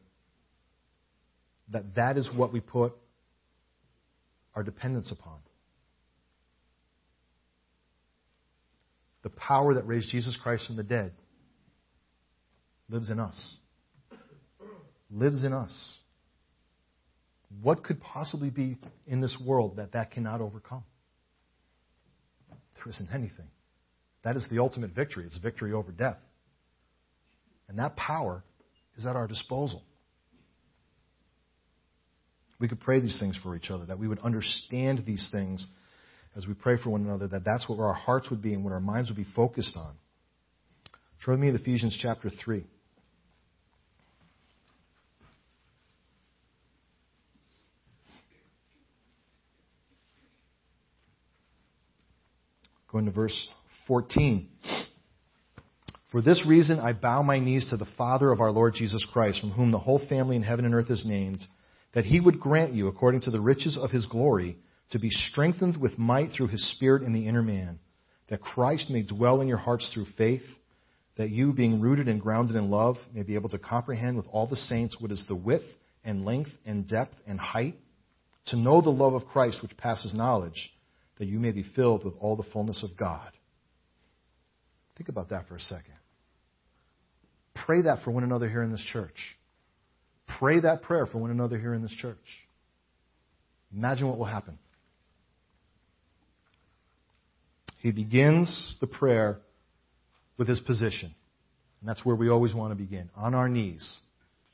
[1.73, 2.93] that that is what we put
[4.55, 5.39] our dependence upon.
[9.27, 11.11] The power that raised Jesus Christ from the dead
[12.89, 13.57] lives in us.
[15.11, 15.99] Lives in us.
[17.61, 20.85] What could possibly be in this world that that cannot overcome?
[22.77, 23.49] There isn't anything.
[24.23, 25.25] That is the ultimate victory.
[25.27, 26.19] It's victory over death.
[27.69, 28.45] And that power
[28.97, 29.83] is at our disposal.
[32.61, 35.67] We could pray these things for each other, that we would understand these things
[36.37, 38.73] as we pray for one another, that that's what our hearts would be and what
[38.73, 39.95] our minds would be focused on.
[41.25, 42.65] Turn with me to Ephesians chapter 3.
[52.93, 53.49] Going to verse
[53.89, 54.49] 14.
[56.13, 59.41] For this reason I bow my knees to the Father of our Lord Jesus Christ,
[59.41, 61.45] from whom the whole family in heaven and earth is named,
[61.95, 64.59] that he would grant you, according to the riches of his glory,
[64.91, 67.79] to be strengthened with might through his Spirit in the inner man,
[68.29, 70.45] that Christ may dwell in your hearts through faith,
[71.17, 74.47] that you, being rooted and grounded in love, may be able to comprehend with all
[74.47, 75.65] the saints what is the width
[76.05, 77.77] and length and depth and height,
[78.47, 80.73] to know the love of Christ which passes knowledge
[81.19, 83.31] that you may be filled with all the fullness of God.
[84.97, 85.95] Think about that for a second.
[87.55, 89.17] Pray that for one another here in this church.
[90.39, 92.17] Pray that prayer for one another here in this church.
[93.75, 94.59] Imagine what will happen.
[97.79, 99.39] He begins the prayer
[100.37, 101.15] with his position.
[101.81, 104.01] And that's where we always want to begin on our knees,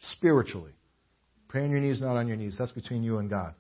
[0.01, 0.73] spiritually.
[1.49, 2.57] Pray on your knees, not on your knees.
[2.59, 3.55] That's between you and God.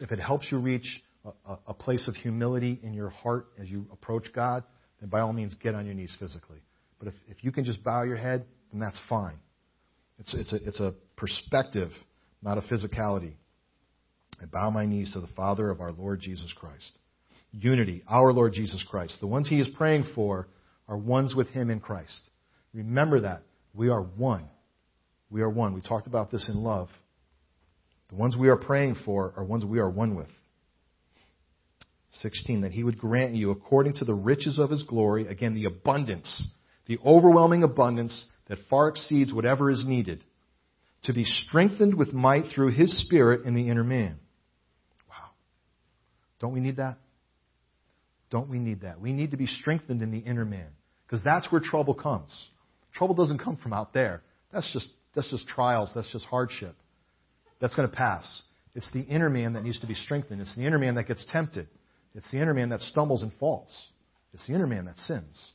[0.00, 3.86] If it helps you reach a, a place of humility in your heart as you
[3.92, 4.64] approach God,
[5.00, 6.58] then by all means get on your knees physically.
[6.98, 9.36] But if, if you can just bow your head, then that's fine.
[10.18, 11.90] It's, it's, a, it's a perspective,
[12.42, 13.34] not a physicality.
[14.40, 16.98] I bow my knees to the Father of our Lord Jesus Christ.
[17.60, 19.18] Unity, our Lord Jesus Christ.
[19.20, 20.48] The ones he is praying for
[20.88, 22.30] are ones with Him in Christ.
[22.72, 23.42] Remember that.
[23.72, 24.48] We are one.
[25.30, 25.74] We are one.
[25.74, 26.88] We talked about this in love.
[28.08, 30.28] The ones we are praying for are ones we are one with.
[32.20, 35.64] 16, that he would grant you, according to the riches of his glory, again, the
[35.64, 36.48] abundance,
[36.86, 40.22] the overwhelming abundance that far exceeds whatever is needed,
[41.04, 44.18] to be strengthened with might through his spirit in the inner man.
[45.08, 45.30] Wow.
[46.40, 46.98] Don't we need that?
[48.34, 49.00] Don't we need that?
[49.00, 50.66] We need to be strengthened in the inner man,
[51.06, 52.32] because that's where trouble comes.
[52.92, 54.22] Trouble doesn't come from out there.
[54.52, 56.74] That's just, that's just trials, that's just hardship.
[57.60, 58.42] That's going to pass.
[58.74, 60.40] It's the inner man that needs to be strengthened.
[60.40, 61.68] It's the inner man that gets tempted.
[62.16, 63.72] It's the inner man that stumbles and falls.
[64.32, 65.52] It's the inner man that sins.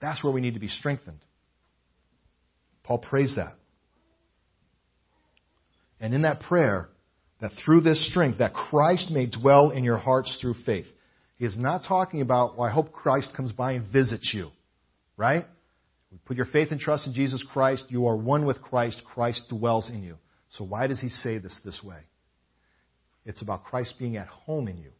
[0.00, 1.18] That's where we need to be strengthened.
[2.84, 3.54] Paul prays that.
[5.98, 6.88] And in that prayer,
[7.40, 10.86] that through this strength, that Christ may dwell in your hearts through faith.
[11.36, 14.50] He is not talking about, well, I hope Christ comes by and visits you.
[15.16, 15.46] Right?
[16.24, 17.84] Put your faith and trust in Jesus Christ.
[17.88, 19.02] You are one with Christ.
[19.04, 20.16] Christ dwells in you.
[20.52, 21.98] So why does he say this this way?
[23.24, 24.90] It's about Christ being at home in you.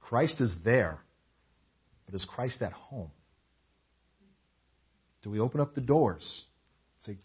[0.00, 0.98] Christ is there,
[2.06, 3.10] but is Christ at home?
[5.22, 6.44] Do we open up the doors?
[7.06, 7.16] Say,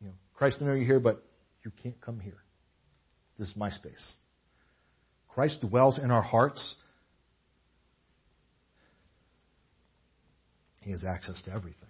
[0.00, 1.24] you know, Christ, I know you're here, but
[1.64, 2.38] you can't come here.
[3.38, 4.16] This is my space.
[5.28, 6.74] Christ dwells in our hearts.
[10.90, 11.88] He has access to everything.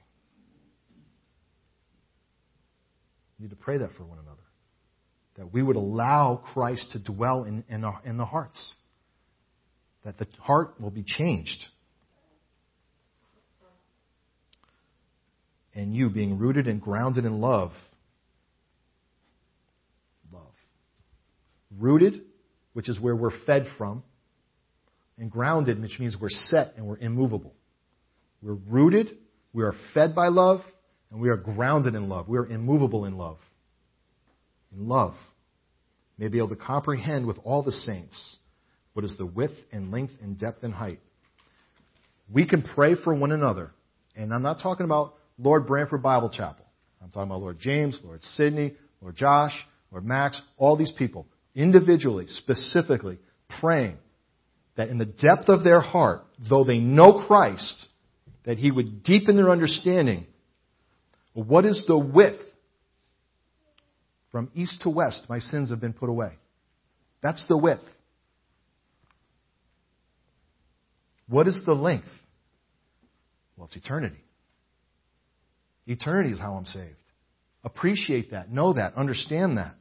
[3.38, 4.42] We need to pray that for one another.
[5.38, 8.62] That we would allow Christ to dwell in, in, our, in the hearts.
[10.04, 11.64] That the heart will be changed.
[15.74, 17.70] And you being rooted and grounded in love.
[20.30, 20.52] Love.
[21.78, 22.20] Rooted,
[22.74, 24.02] which is where we're fed from.
[25.16, 27.54] And grounded, which means we're set and we're immovable.
[28.42, 29.16] We're rooted,
[29.53, 30.61] we are fed by love,
[31.11, 32.29] and we are grounded in love.
[32.29, 33.38] We are immovable in love.
[34.72, 35.14] In love.
[36.18, 38.37] May be able to comprehend with all the saints
[38.92, 41.00] what is the width and length and depth and height.
[42.33, 43.72] We can pray for one another.
[44.14, 46.64] And I'm not talking about Lord Branford Bible Chapel.
[47.03, 49.53] I'm talking about Lord James, Lord Sidney, Lord Josh,
[49.90, 53.18] Lord Max, all these people, individually, specifically,
[53.61, 53.96] praying
[54.76, 57.87] that in the depth of their heart, though they know Christ,
[58.44, 60.26] that He would deepen their understanding
[61.35, 62.40] what is the width?
[64.31, 66.33] From east to west, my sins have been put away.
[67.22, 67.83] That's the width.
[71.29, 72.09] What is the length?
[73.57, 74.22] Well, it's eternity.
[75.87, 76.94] Eternity is how I'm saved.
[77.64, 79.74] Appreciate that, know that, understand that.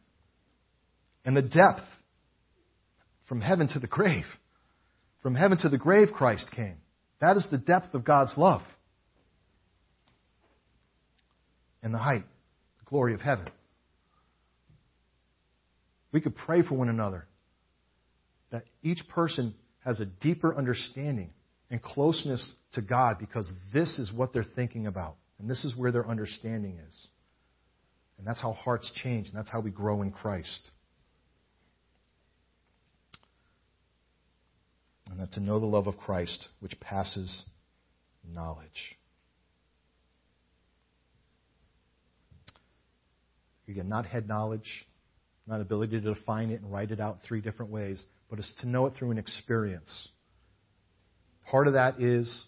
[1.24, 1.82] And the depth
[3.28, 4.26] from heaven to the grave.
[5.22, 6.78] From heaven to the grave, Christ came.
[7.22, 8.62] That is the depth of God's love
[11.84, 12.24] and the height,
[12.80, 13.48] the glory of heaven.
[16.12, 17.26] We could pray for one another
[18.52, 19.54] that each person
[19.86, 21.32] has a deeper understanding
[21.70, 25.92] and closeness to God because this is what they're thinking about and this is where
[25.92, 27.08] their understanding is.
[28.18, 30.72] And that's how hearts change and that's how we grow in Christ.
[35.10, 37.44] And that to know the love of Christ which passes
[38.24, 38.98] knowledge.
[43.68, 44.86] Again, not head knowledge,
[45.48, 48.68] not ability to define it and write it out three different ways, but it's to
[48.68, 50.10] know it through an experience.
[51.50, 52.46] Part of that is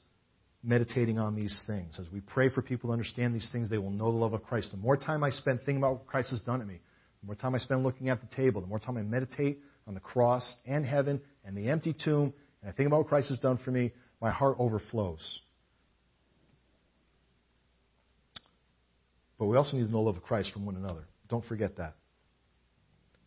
[0.63, 1.97] meditating on these things.
[1.99, 4.43] As we pray for people to understand these things, they will know the love of
[4.43, 4.69] Christ.
[4.71, 6.79] The more time I spend thinking about what Christ has done to me,
[7.21, 9.93] the more time I spend looking at the table, the more time I meditate on
[9.93, 13.39] the cross and heaven and the empty tomb, and I think about what Christ has
[13.39, 15.39] done for me, my heart overflows.
[19.39, 21.03] But we also need to know the love of Christ from one another.
[21.27, 21.95] Don't forget that.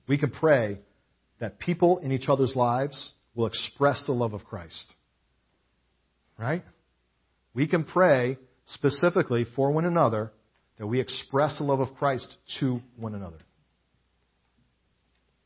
[0.07, 0.79] We can pray
[1.40, 4.94] that people in each other's lives will express the love of Christ.
[6.38, 6.62] Right?
[7.53, 10.31] We can pray specifically for one another
[10.79, 12.29] that we express the love of Christ
[12.61, 13.38] to one another.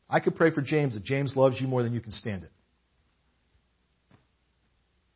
[0.09, 2.51] I could pray for James that James loves you more than you can stand it.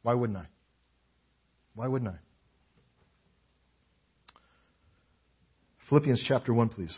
[0.04, 0.46] Why wouldn't I?
[1.76, 2.20] Why wouldn't I?
[5.89, 6.96] Philippians chapter 1, please.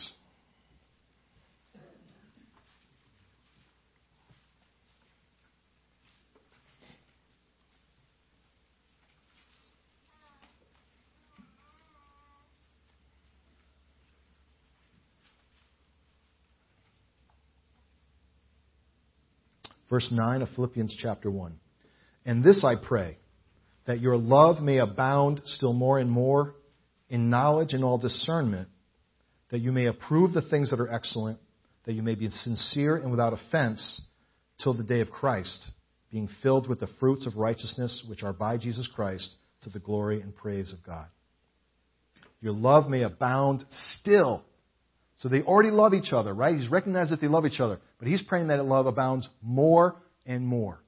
[19.88, 21.60] Verse 9 of Philippians chapter 1.
[22.26, 23.18] And this I pray,
[23.86, 26.56] that your love may abound still more and more
[27.08, 28.68] in knowledge and all discernment,
[29.50, 31.38] that you may approve the things that are excellent,
[31.84, 34.02] that you may be sincere and without offense
[34.60, 35.70] till the day of Christ,
[36.10, 39.30] being filled with the fruits of righteousness which are by Jesus Christ
[39.62, 41.06] to the glory and praise of God.
[42.40, 43.64] Your love may abound
[44.00, 44.44] still.
[45.18, 46.56] So they already love each other, right?
[46.56, 50.44] He's recognized that they love each other, but he's praying that love abounds more and
[50.46, 50.80] more.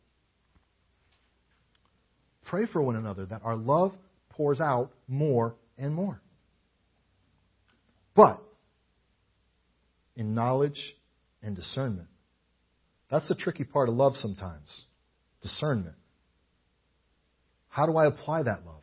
[2.49, 3.93] Pray for one another that our love
[4.31, 6.21] pours out more and more.
[8.15, 8.43] But
[10.17, 10.81] in knowledge
[11.43, 12.09] and discernment.
[13.11, 14.85] That's the tricky part of love sometimes
[15.41, 15.95] discernment.
[17.69, 18.83] How do I apply that love?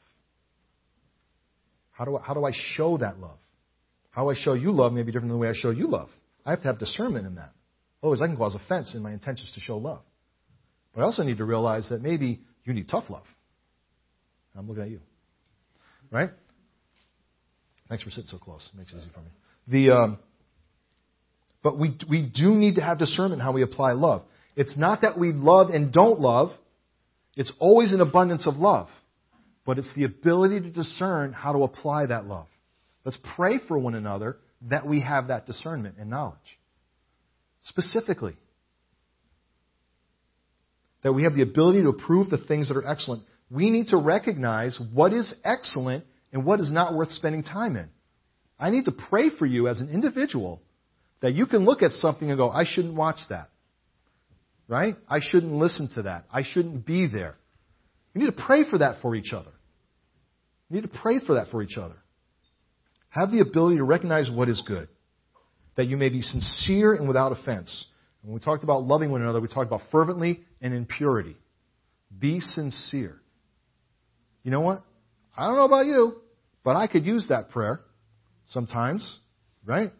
[1.91, 3.37] How do I, how do I show that love?
[4.11, 6.09] How I show you love may be different than the way I show you love.
[6.45, 7.51] I have to have discernment in that.
[8.01, 10.03] Otherwise, I can cause offense in my intentions to show love.
[10.93, 13.25] But I also need to realize that maybe you need tough love.
[14.57, 14.99] I'm looking at you.
[16.11, 16.29] Right?
[17.89, 18.67] Thanks for sitting so close.
[18.73, 19.29] It makes it easy for me.
[19.67, 20.19] The, um,
[21.63, 24.23] but we, we do need to have discernment how we apply love.
[24.55, 26.51] It's not that we love and don't love.
[27.35, 28.87] It's always an abundance of love.
[29.65, 32.47] But it's the ability to discern how to apply that love.
[33.03, 34.37] Let's pray for one another
[34.69, 36.37] that we have that discernment and knowledge.
[37.63, 38.35] Specifically,
[41.03, 43.23] that we have the ability to approve the things that are excellent.
[43.49, 47.89] We need to recognize what is excellent and what is not worth spending time in.
[48.59, 50.61] I need to pray for you as an individual
[51.21, 53.49] that you can look at something and go, I shouldn't watch that.
[54.67, 54.95] Right?
[55.07, 56.25] I shouldn't listen to that.
[56.31, 57.35] I shouldn't be there.
[58.13, 59.51] We need to pray for that for each other.
[60.69, 61.95] We need to pray for that for each other.
[63.09, 64.87] Have the ability to recognize what is good,
[65.75, 67.85] that you may be sincere and without offense.
[68.21, 71.37] When we talked about loving one another, we talked about fervently and in purity.
[72.17, 73.21] Be sincere.
[74.45, 74.83] You know what?
[75.35, 76.17] I don't know about you,
[76.63, 77.81] but I could use that prayer
[78.49, 79.17] sometimes,
[79.65, 79.91] right?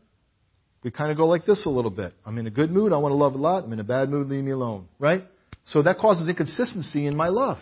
[0.84, 2.13] We kind of go like this a little bit.
[2.23, 3.63] I'm in a good mood, I want to love a lot.
[3.63, 5.23] I'm in a bad mood, leave me alone, right?
[5.65, 7.58] So that causes inconsistency in my love.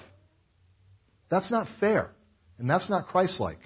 [1.32, 2.12] That's not fair,
[2.60, 3.60] and that's not Christ like.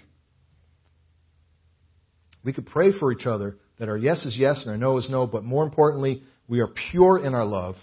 [2.43, 5.10] We could pray for each other that our yes is yes and our no is
[5.10, 7.75] no, but more importantly, we are pure in our love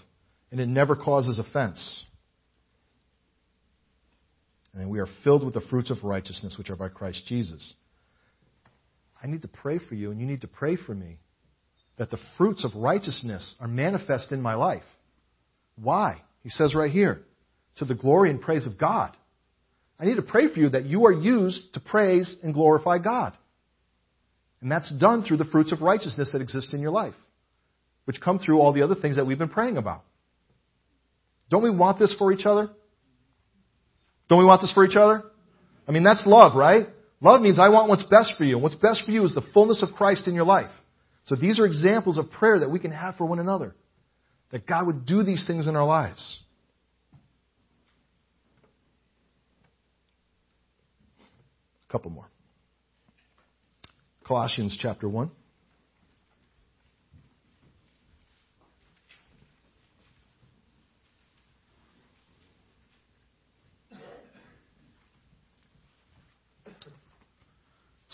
[0.49, 2.05] and it never causes offense.
[4.75, 7.73] And we are filled with the fruits of righteousness which are by Christ Jesus.
[9.23, 11.17] I need to pray for you and you need to pray for me
[11.97, 14.83] that the fruits of righteousness are manifest in my life.
[15.81, 16.21] Why?
[16.43, 17.21] He says right here,
[17.77, 19.15] to the glory and praise of God.
[19.99, 23.33] I need to pray for you that you are used to praise and glorify God.
[24.61, 27.13] And that's done through the fruits of righteousness that exist in your life,
[28.05, 30.03] which come through all the other things that we've been praying about.
[31.49, 32.69] Don't we want this for each other?
[34.29, 35.23] Don't we want this for each other?
[35.87, 36.87] I mean, that's love, right?
[37.21, 38.55] Love means I want what's best for you.
[38.55, 40.71] And what's best for you is the fullness of Christ in your life.
[41.25, 43.75] So these are examples of prayer that we can have for one another.
[44.51, 46.39] That God would do these things in our lives.
[51.87, 52.27] A couple more.
[54.25, 55.31] Colossians chapter 1.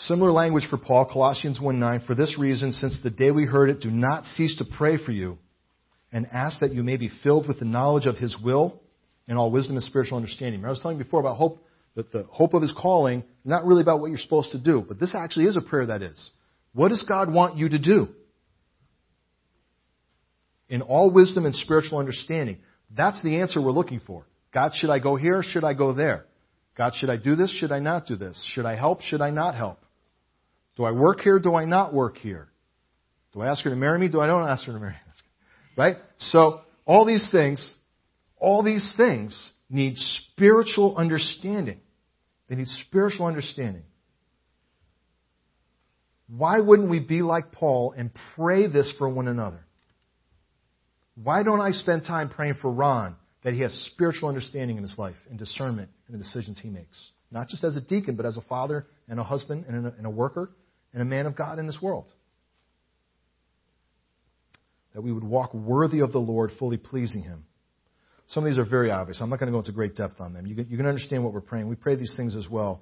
[0.05, 1.99] Similar language for Paul, Colossians 1:9.
[2.07, 5.11] For this reason, since the day we heard it, do not cease to pray for
[5.11, 5.37] you
[6.11, 8.81] and ask that you may be filled with the knowledge of his will
[9.27, 10.65] and all wisdom and spiritual understanding.
[10.65, 11.63] I was telling you before about hope,
[11.95, 14.99] that the hope of his calling, not really about what you're supposed to do, but
[14.99, 16.31] this actually is a prayer that is.
[16.73, 18.09] What does God want you to do?
[20.67, 22.57] In all wisdom and spiritual understanding.
[22.95, 24.25] That's the answer we're looking for.
[24.53, 25.43] God, should I go here?
[25.43, 26.25] Should I go there?
[26.75, 27.51] God, should I do this?
[27.51, 28.41] Should I not do this?
[28.53, 29.01] Should I help?
[29.01, 29.79] Should I not help?
[30.77, 31.39] Do I work here?
[31.39, 32.47] Do I not work here?
[33.33, 34.07] Do I ask her to marry me?
[34.07, 34.97] Do I don't ask her to marry me?
[35.77, 35.95] Right?
[36.17, 37.75] So, all these things,
[38.35, 41.79] all these things need spiritual understanding.
[42.49, 43.83] They need spiritual understanding.
[46.27, 49.65] Why wouldn't we be like Paul and pray this for one another?
[51.15, 54.97] Why don't I spend time praying for Ron that he has spiritual understanding in his
[54.97, 56.97] life and discernment in the decisions he makes?
[57.31, 60.05] Not just as a deacon, but as a father and a husband and a, and
[60.05, 60.51] a worker
[60.93, 62.11] and a man of God in this world.
[64.93, 67.45] That we would walk worthy of the Lord, fully pleasing Him.
[68.29, 69.19] Some of these are very obvious.
[69.21, 70.45] I'm not going to go into great depth on them.
[70.45, 71.67] You can, understand what we're praying.
[71.67, 72.81] We pray these things as well.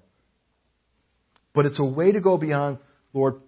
[1.56, 2.78] But it's a way to go beyond,
[3.14, 3.42] Lord,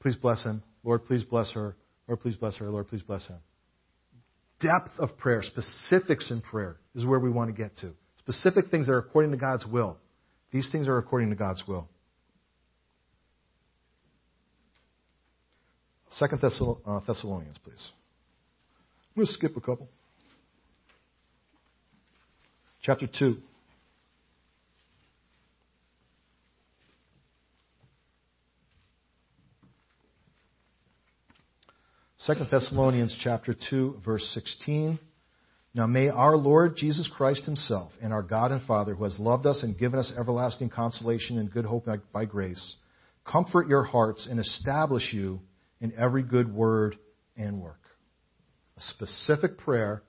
[0.00, 0.62] please bless him.
[0.84, 1.76] Lord, please bless her.
[2.06, 2.70] Lord, please bless her.
[2.70, 3.38] Lord, please bless him.
[4.60, 7.92] Depth of prayer, specifics in prayer is where we want to get to.
[8.18, 9.96] specific things that are according to God's will.
[10.52, 11.88] These things are according to God's will.
[16.12, 17.90] Second uh, Thessalonians, please.
[19.10, 19.88] I'm going to skip a couple.
[22.82, 23.36] Chapter 2.
[32.18, 34.98] Second Thessalonians chapter 2 verse 16.
[35.72, 39.46] Now may our Lord Jesus Christ himself and our God and Father who has loved
[39.46, 42.76] us and given us everlasting consolation and good hope by, by grace
[43.24, 45.40] comfort your hearts and establish you
[45.80, 46.96] in every good word
[47.36, 47.80] and work.
[48.76, 50.02] A specific prayer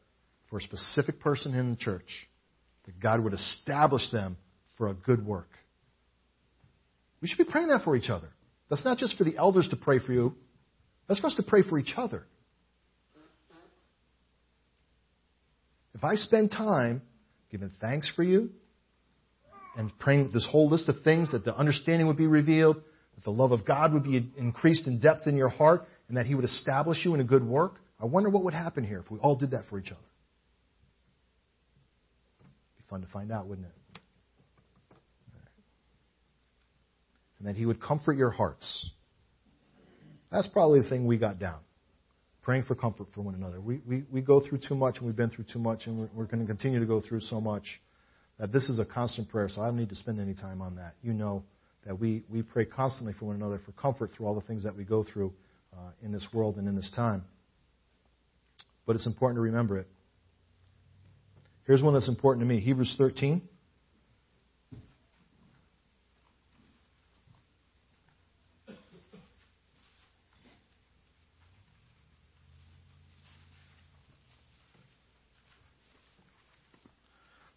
[0.49, 2.27] for a specific person in the church
[2.85, 4.37] that God would establish them
[4.77, 5.49] for a good work.
[7.21, 8.29] We should be praying that for each other.
[8.69, 10.35] That's not just for the elders to pray for you.
[11.07, 12.25] That's for us to pray for each other.
[15.93, 17.01] If I spend time
[17.51, 18.49] giving thanks for you
[19.77, 22.81] and praying this whole list of things that the understanding would be revealed,
[23.21, 26.25] that the love of God would be increased in depth in your heart, and that
[26.25, 29.11] He would establish you in a good work, I wonder what would happen here if
[29.11, 29.99] we all did that for each other.
[32.39, 33.73] It'd be fun to find out, wouldn't it?
[37.39, 38.89] And that He would comfort your hearts.
[40.31, 41.59] That's probably the thing we got down.
[42.41, 43.61] Praying for comfort for one another.
[43.61, 46.09] We, we, we go through too much, and we've been through too much, and we're,
[46.15, 47.81] we're going to continue to go through so much
[48.39, 50.75] that this is a constant prayer, so I don't need to spend any time on
[50.77, 50.95] that.
[51.03, 51.43] You know
[51.85, 54.75] that we, we pray constantly for one another for comfort through all the things that
[54.75, 55.33] we go through
[55.73, 57.23] uh, in this world and in this time.
[58.85, 59.87] But it's important to remember it.
[61.65, 63.41] Here's one that's important to me Hebrews 13.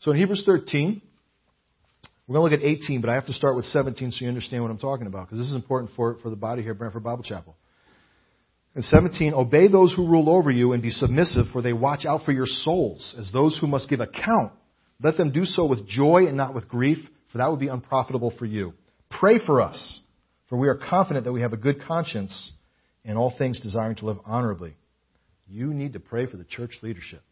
[0.01, 1.01] So in Hebrews 13,
[2.27, 4.29] we're going to look at 18, but I have to start with 17 so you
[4.29, 6.79] understand what I'm talking about, because this is important for, for the body here at
[6.79, 7.55] Branford Bible Chapel.
[8.75, 12.25] In 17, obey those who rule over you and be submissive, for they watch out
[12.25, 14.53] for your souls as those who must give account.
[15.03, 16.99] Let them do so with joy and not with grief,
[17.31, 18.73] for that would be unprofitable for you.
[19.11, 20.01] Pray for us,
[20.49, 22.53] for we are confident that we have a good conscience
[23.05, 24.75] in all things desiring to live honorably.
[25.47, 27.23] You need to pray for the church leadership.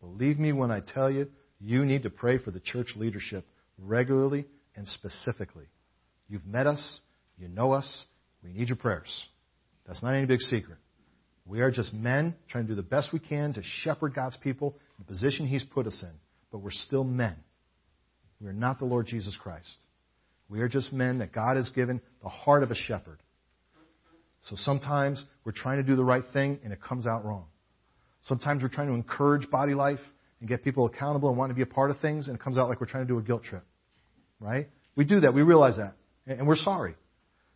[0.00, 1.28] Believe me when I tell you,
[1.60, 3.46] you need to pray for the church leadership
[3.82, 5.66] regularly and specifically.
[6.28, 7.00] You've met us.
[7.38, 8.04] You know us.
[8.42, 9.10] We need your prayers.
[9.86, 10.78] That's not any big secret.
[11.46, 14.76] We are just men trying to do the best we can to shepherd God's people
[14.98, 16.12] in the position He's put us in.
[16.52, 17.36] But we're still men.
[18.40, 19.78] We are not the Lord Jesus Christ.
[20.48, 23.18] We are just men that God has given the heart of a shepherd.
[24.44, 27.46] So sometimes we're trying to do the right thing and it comes out wrong.
[28.26, 30.00] Sometimes we're trying to encourage body life
[30.40, 32.58] and get people accountable and want to be a part of things and it comes
[32.58, 33.62] out like we're trying to do a guilt trip
[34.40, 34.68] right?
[34.96, 35.34] We do that.
[35.34, 35.94] We realize that.
[36.26, 36.94] And we're sorry.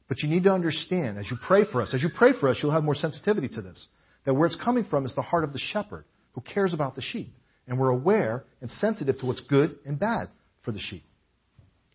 [0.09, 2.59] But you need to understand, as you pray for us, as you pray for us,
[2.63, 3.89] you'll have more sensitivity to this.
[4.25, 7.03] That where it's coming from is the heart of the shepherd who cares about the
[7.03, 7.35] sheep.
[7.67, 10.29] And we're aware and sensitive to what's good and bad
[10.63, 11.05] for the sheep.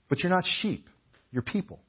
[0.09, 0.87] But you're not sheep.
[1.31, 1.79] You're people.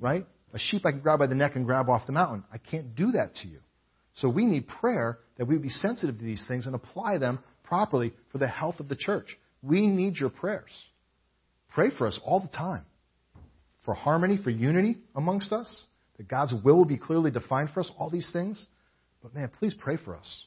[0.00, 0.26] Right?
[0.52, 2.44] A sheep I can grab by the neck and grab off the mountain.
[2.52, 3.58] I can't do that to you.
[4.14, 8.14] So we need prayer that we be sensitive to these things and apply them properly
[8.32, 9.36] for the health of the church.
[9.62, 10.70] We need your prayers.
[11.72, 12.84] Pray for us all the time.
[13.84, 15.86] For harmony, for unity amongst us,
[16.16, 18.64] that God's will will be clearly defined for us, all these things.
[19.22, 20.44] But man, please pray for us.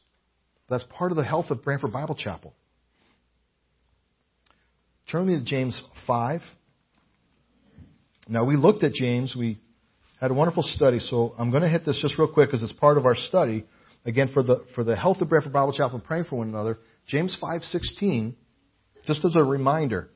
[0.70, 2.53] That's part of the health of Branford Bible Chapel.
[5.11, 6.41] Turn me to James 5.
[8.28, 9.36] Now, we looked at James.
[9.36, 9.59] We
[10.22, 12.74] had a wonderful study, so I'm going to hit this just real quick because it's
[12.74, 13.65] part of our study.
[14.05, 16.78] Again, for the, for the health of Branford Bible Chapel and praying for one another,
[17.07, 18.34] James 5.16,
[19.05, 20.09] just as a reminder,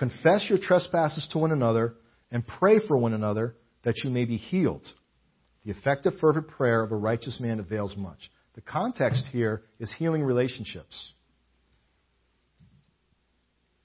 [0.00, 1.94] Confess your trespasses to one another
[2.30, 4.86] and pray for one another that you may be healed.
[5.66, 8.18] The effective, fervent prayer of a righteous man avails much.
[8.54, 11.12] The context here is healing relationships.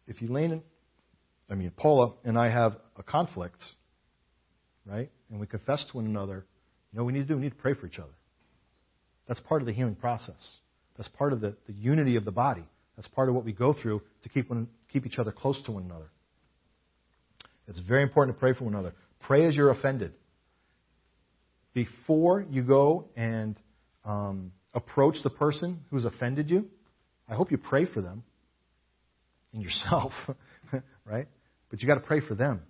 [0.07, 0.63] If Elaine,
[1.49, 3.61] I mean, Paula and I have a conflict,
[4.85, 6.45] right, and we confess to one another,
[6.93, 7.35] you know we need to do?
[7.35, 8.15] We need to pray for each other.
[9.27, 10.49] That's part of the healing process.
[10.95, 12.65] That's part of the, the unity of the body.
[12.95, 15.73] That's part of what we go through to keep, one, keep each other close to
[15.73, 16.09] one another.
[17.67, 18.93] It's very important to pray for one another.
[19.19, 20.13] Pray as you're offended.
[21.73, 23.59] Before you go and
[24.05, 26.69] um, approach the person who's offended you,
[27.27, 28.23] I hope you pray for them
[29.53, 30.13] and yourself,
[31.05, 31.27] right?
[31.69, 32.61] But you got to pray for them.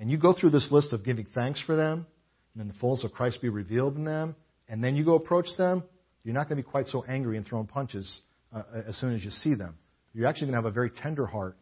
[0.00, 2.06] And you go through this list of giving thanks for them,
[2.54, 4.34] and then the fullness of Christ be revealed in them,
[4.68, 5.84] and then you go approach them,
[6.24, 8.20] you're not going to be quite so angry and throwing punches
[8.52, 9.76] uh, as soon as you see them.
[10.12, 11.56] You're actually going to have a very tender heart,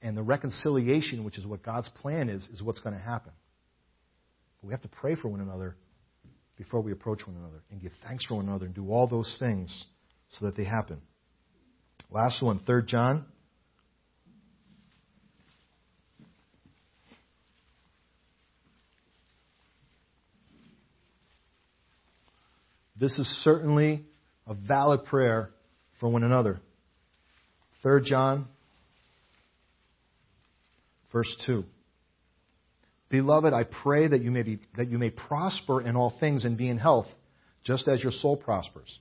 [0.00, 3.32] and the reconciliation, which is what God's plan is, is what's going to happen.
[4.60, 5.76] But we have to pray for one another
[6.56, 9.36] before we approach one another and give thanks for one another and do all those
[9.38, 9.86] things
[10.30, 11.00] so that they happen.
[12.10, 13.24] Last one, 3 John.
[22.98, 24.04] This is certainly
[24.46, 25.50] a valid prayer
[25.98, 26.60] for one another.
[27.82, 28.46] 3 John,
[31.12, 31.64] verse 2.
[33.08, 36.56] Beloved, I pray that you may, be, that you may prosper in all things and
[36.56, 37.08] be in health,
[37.64, 38.98] just as your soul prospers.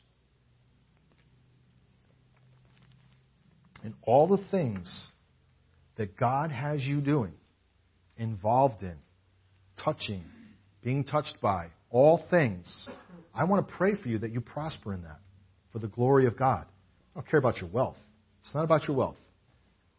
[3.83, 5.07] In all the things
[5.95, 7.33] that God has you doing,
[8.17, 8.97] involved in,
[9.83, 10.23] touching,
[10.83, 12.87] being touched by, all things,
[13.33, 15.19] I want to pray for you that you prosper in that
[15.71, 16.65] for the glory of God.
[17.15, 17.97] I don't care about your wealth.
[18.43, 19.17] It's not about your wealth.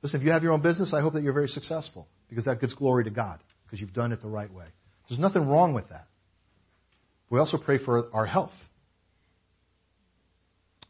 [0.02, 2.60] Listen, if you have your own business, I hope that you're very successful because that
[2.60, 4.66] gives glory to God because you've done it the right way.
[5.08, 6.06] There's nothing wrong with that.
[7.30, 8.52] We also pray for our health.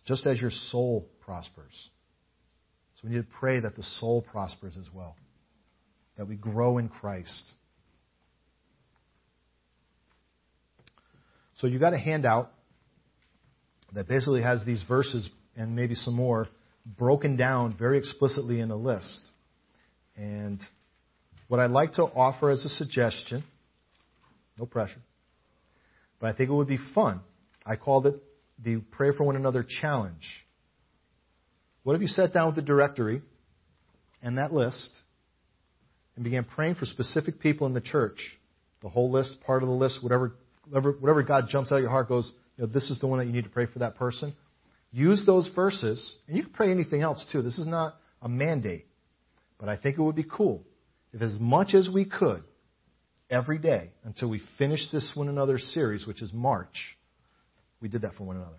[0.06, 1.90] Just as your soul prospers.
[2.96, 5.16] So we need to pray that the soul prospers as well.
[6.16, 7.44] That we grow in Christ.
[11.58, 12.50] So you've got a handout
[13.92, 16.48] that basically has these verses and maybe some more
[16.84, 19.28] broken down very explicitly in a list.
[20.16, 20.60] And
[21.48, 23.44] what I'd like to offer as a suggestion,
[24.58, 25.00] no pressure,
[26.20, 27.20] but I think it would be fun.
[27.64, 28.22] I called it
[28.62, 30.24] the Pray for One Another Challenge.
[31.82, 33.22] What if you sat down with the directory
[34.22, 34.90] and that list
[36.14, 38.18] and began praying for specific people in the church?
[38.82, 40.34] The whole list, part of the list, whatever,
[40.68, 43.26] whatever, God jumps out of your heart goes, you know, this is the one that
[43.26, 44.34] you need to pray for that person.
[44.92, 47.42] Use those verses, and you can pray anything else too.
[47.42, 48.86] This is not a mandate.
[49.58, 50.64] But I think it would be cool
[51.12, 52.44] if as much as we could
[53.30, 56.98] every day until we finish this one another series, which is March,
[57.80, 58.58] we did that for one another.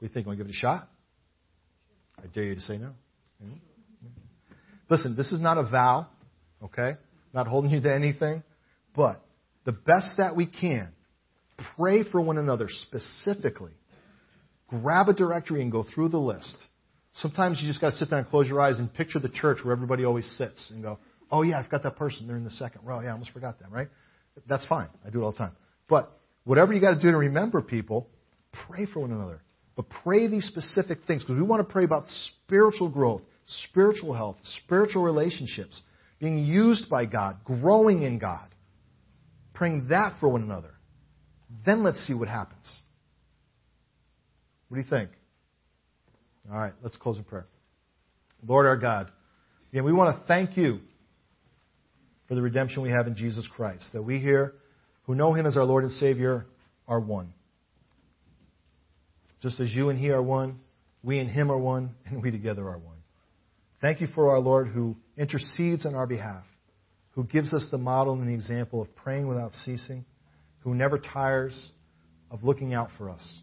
[0.00, 0.88] We think, want to give it a shot?
[2.18, 2.92] I dare you to say no.
[4.88, 6.08] Listen, this is not a vow,
[6.62, 6.96] okay?
[7.32, 8.42] Not holding you to anything,
[8.94, 9.24] but
[9.64, 10.88] the best that we can,
[11.76, 13.72] pray for one another specifically.
[14.68, 16.56] Grab a directory and go through the list.
[17.14, 19.58] Sometimes you just got to sit down and close your eyes and picture the church
[19.62, 20.98] where everybody always sits and go,
[21.30, 22.26] oh, yeah, I've got that person.
[22.26, 23.00] They're in the second row.
[23.00, 23.88] Yeah, I almost forgot them, right?
[24.48, 24.88] That's fine.
[25.04, 25.56] I do it all the time.
[25.88, 28.08] But whatever you got to do to remember people,
[28.68, 29.42] pray for one another.
[29.76, 32.04] But pray these specific things because we want to pray about
[32.44, 35.80] spiritual growth, spiritual health, spiritual relationships,
[36.20, 38.46] being used by God, growing in God.
[39.54, 40.74] Praying that for one another.
[41.64, 42.70] Then let's see what happens.
[44.68, 45.10] What do you think?
[46.50, 47.46] All right, let's close in prayer.
[48.46, 49.10] Lord our God,
[49.72, 50.80] again, we want to thank you
[52.28, 54.54] for the redemption we have in Jesus Christ, that we here
[55.02, 56.46] who know him as our Lord and Savior
[56.86, 57.32] are one.
[59.42, 60.60] Just as you and he are one,
[61.02, 62.98] we and him are one, and we together are one.
[63.80, 66.44] Thank you for our Lord who intercedes on our behalf,
[67.12, 70.04] who gives us the model and the example of praying without ceasing,
[70.60, 71.70] who never tires
[72.30, 73.40] of looking out for us.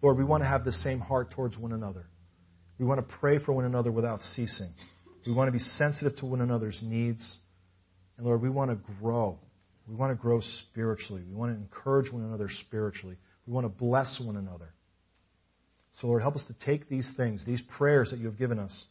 [0.00, 2.06] Lord, we want to have the same heart towards one another.
[2.78, 4.72] We want to pray for one another without ceasing.
[5.26, 7.38] We want to be sensitive to one another's needs.
[8.16, 9.38] And Lord, we want to grow.
[9.86, 11.22] We want to grow spiritually.
[11.28, 13.16] We want to encourage one another spiritually.
[13.46, 14.74] We want to bless one another.
[16.00, 18.84] So, Lord, help us to take these things, these prayers that you have given us,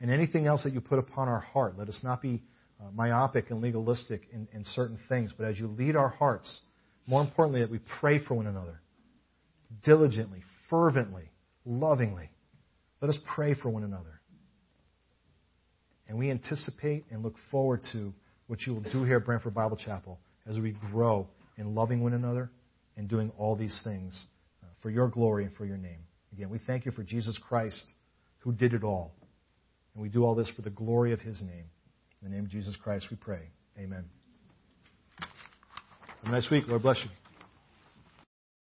[0.00, 1.78] and anything else that you put upon our heart.
[1.78, 2.42] Let us not be
[2.82, 6.60] uh, myopic and legalistic in, in certain things, but as you lead our hearts,
[7.06, 8.80] more importantly, that we pray for one another
[9.84, 11.30] diligently, fervently,
[11.64, 12.30] lovingly.
[13.00, 14.20] Let us pray for one another.
[16.08, 18.12] And we anticipate and look forward to
[18.46, 21.26] what you will do here at Branford Bible Chapel as we grow
[21.56, 22.50] in loving one another
[22.96, 24.26] and doing all these things
[24.62, 26.00] uh, for your glory and for your name.
[26.32, 27.84] Again, we thank you for Jesus Christ
[28.38, 29.14] who did it all.
[29.94, 31.64] And we do all this for the glory of his name.
[32.22, 33.48] In the name of Jesus Christ, we pray.
[33.78, 34.04] Amen.
[35.18, 35.28] Have
[36.24, 36.68] a nice week.
[36.68, 37.21] Lord bless you.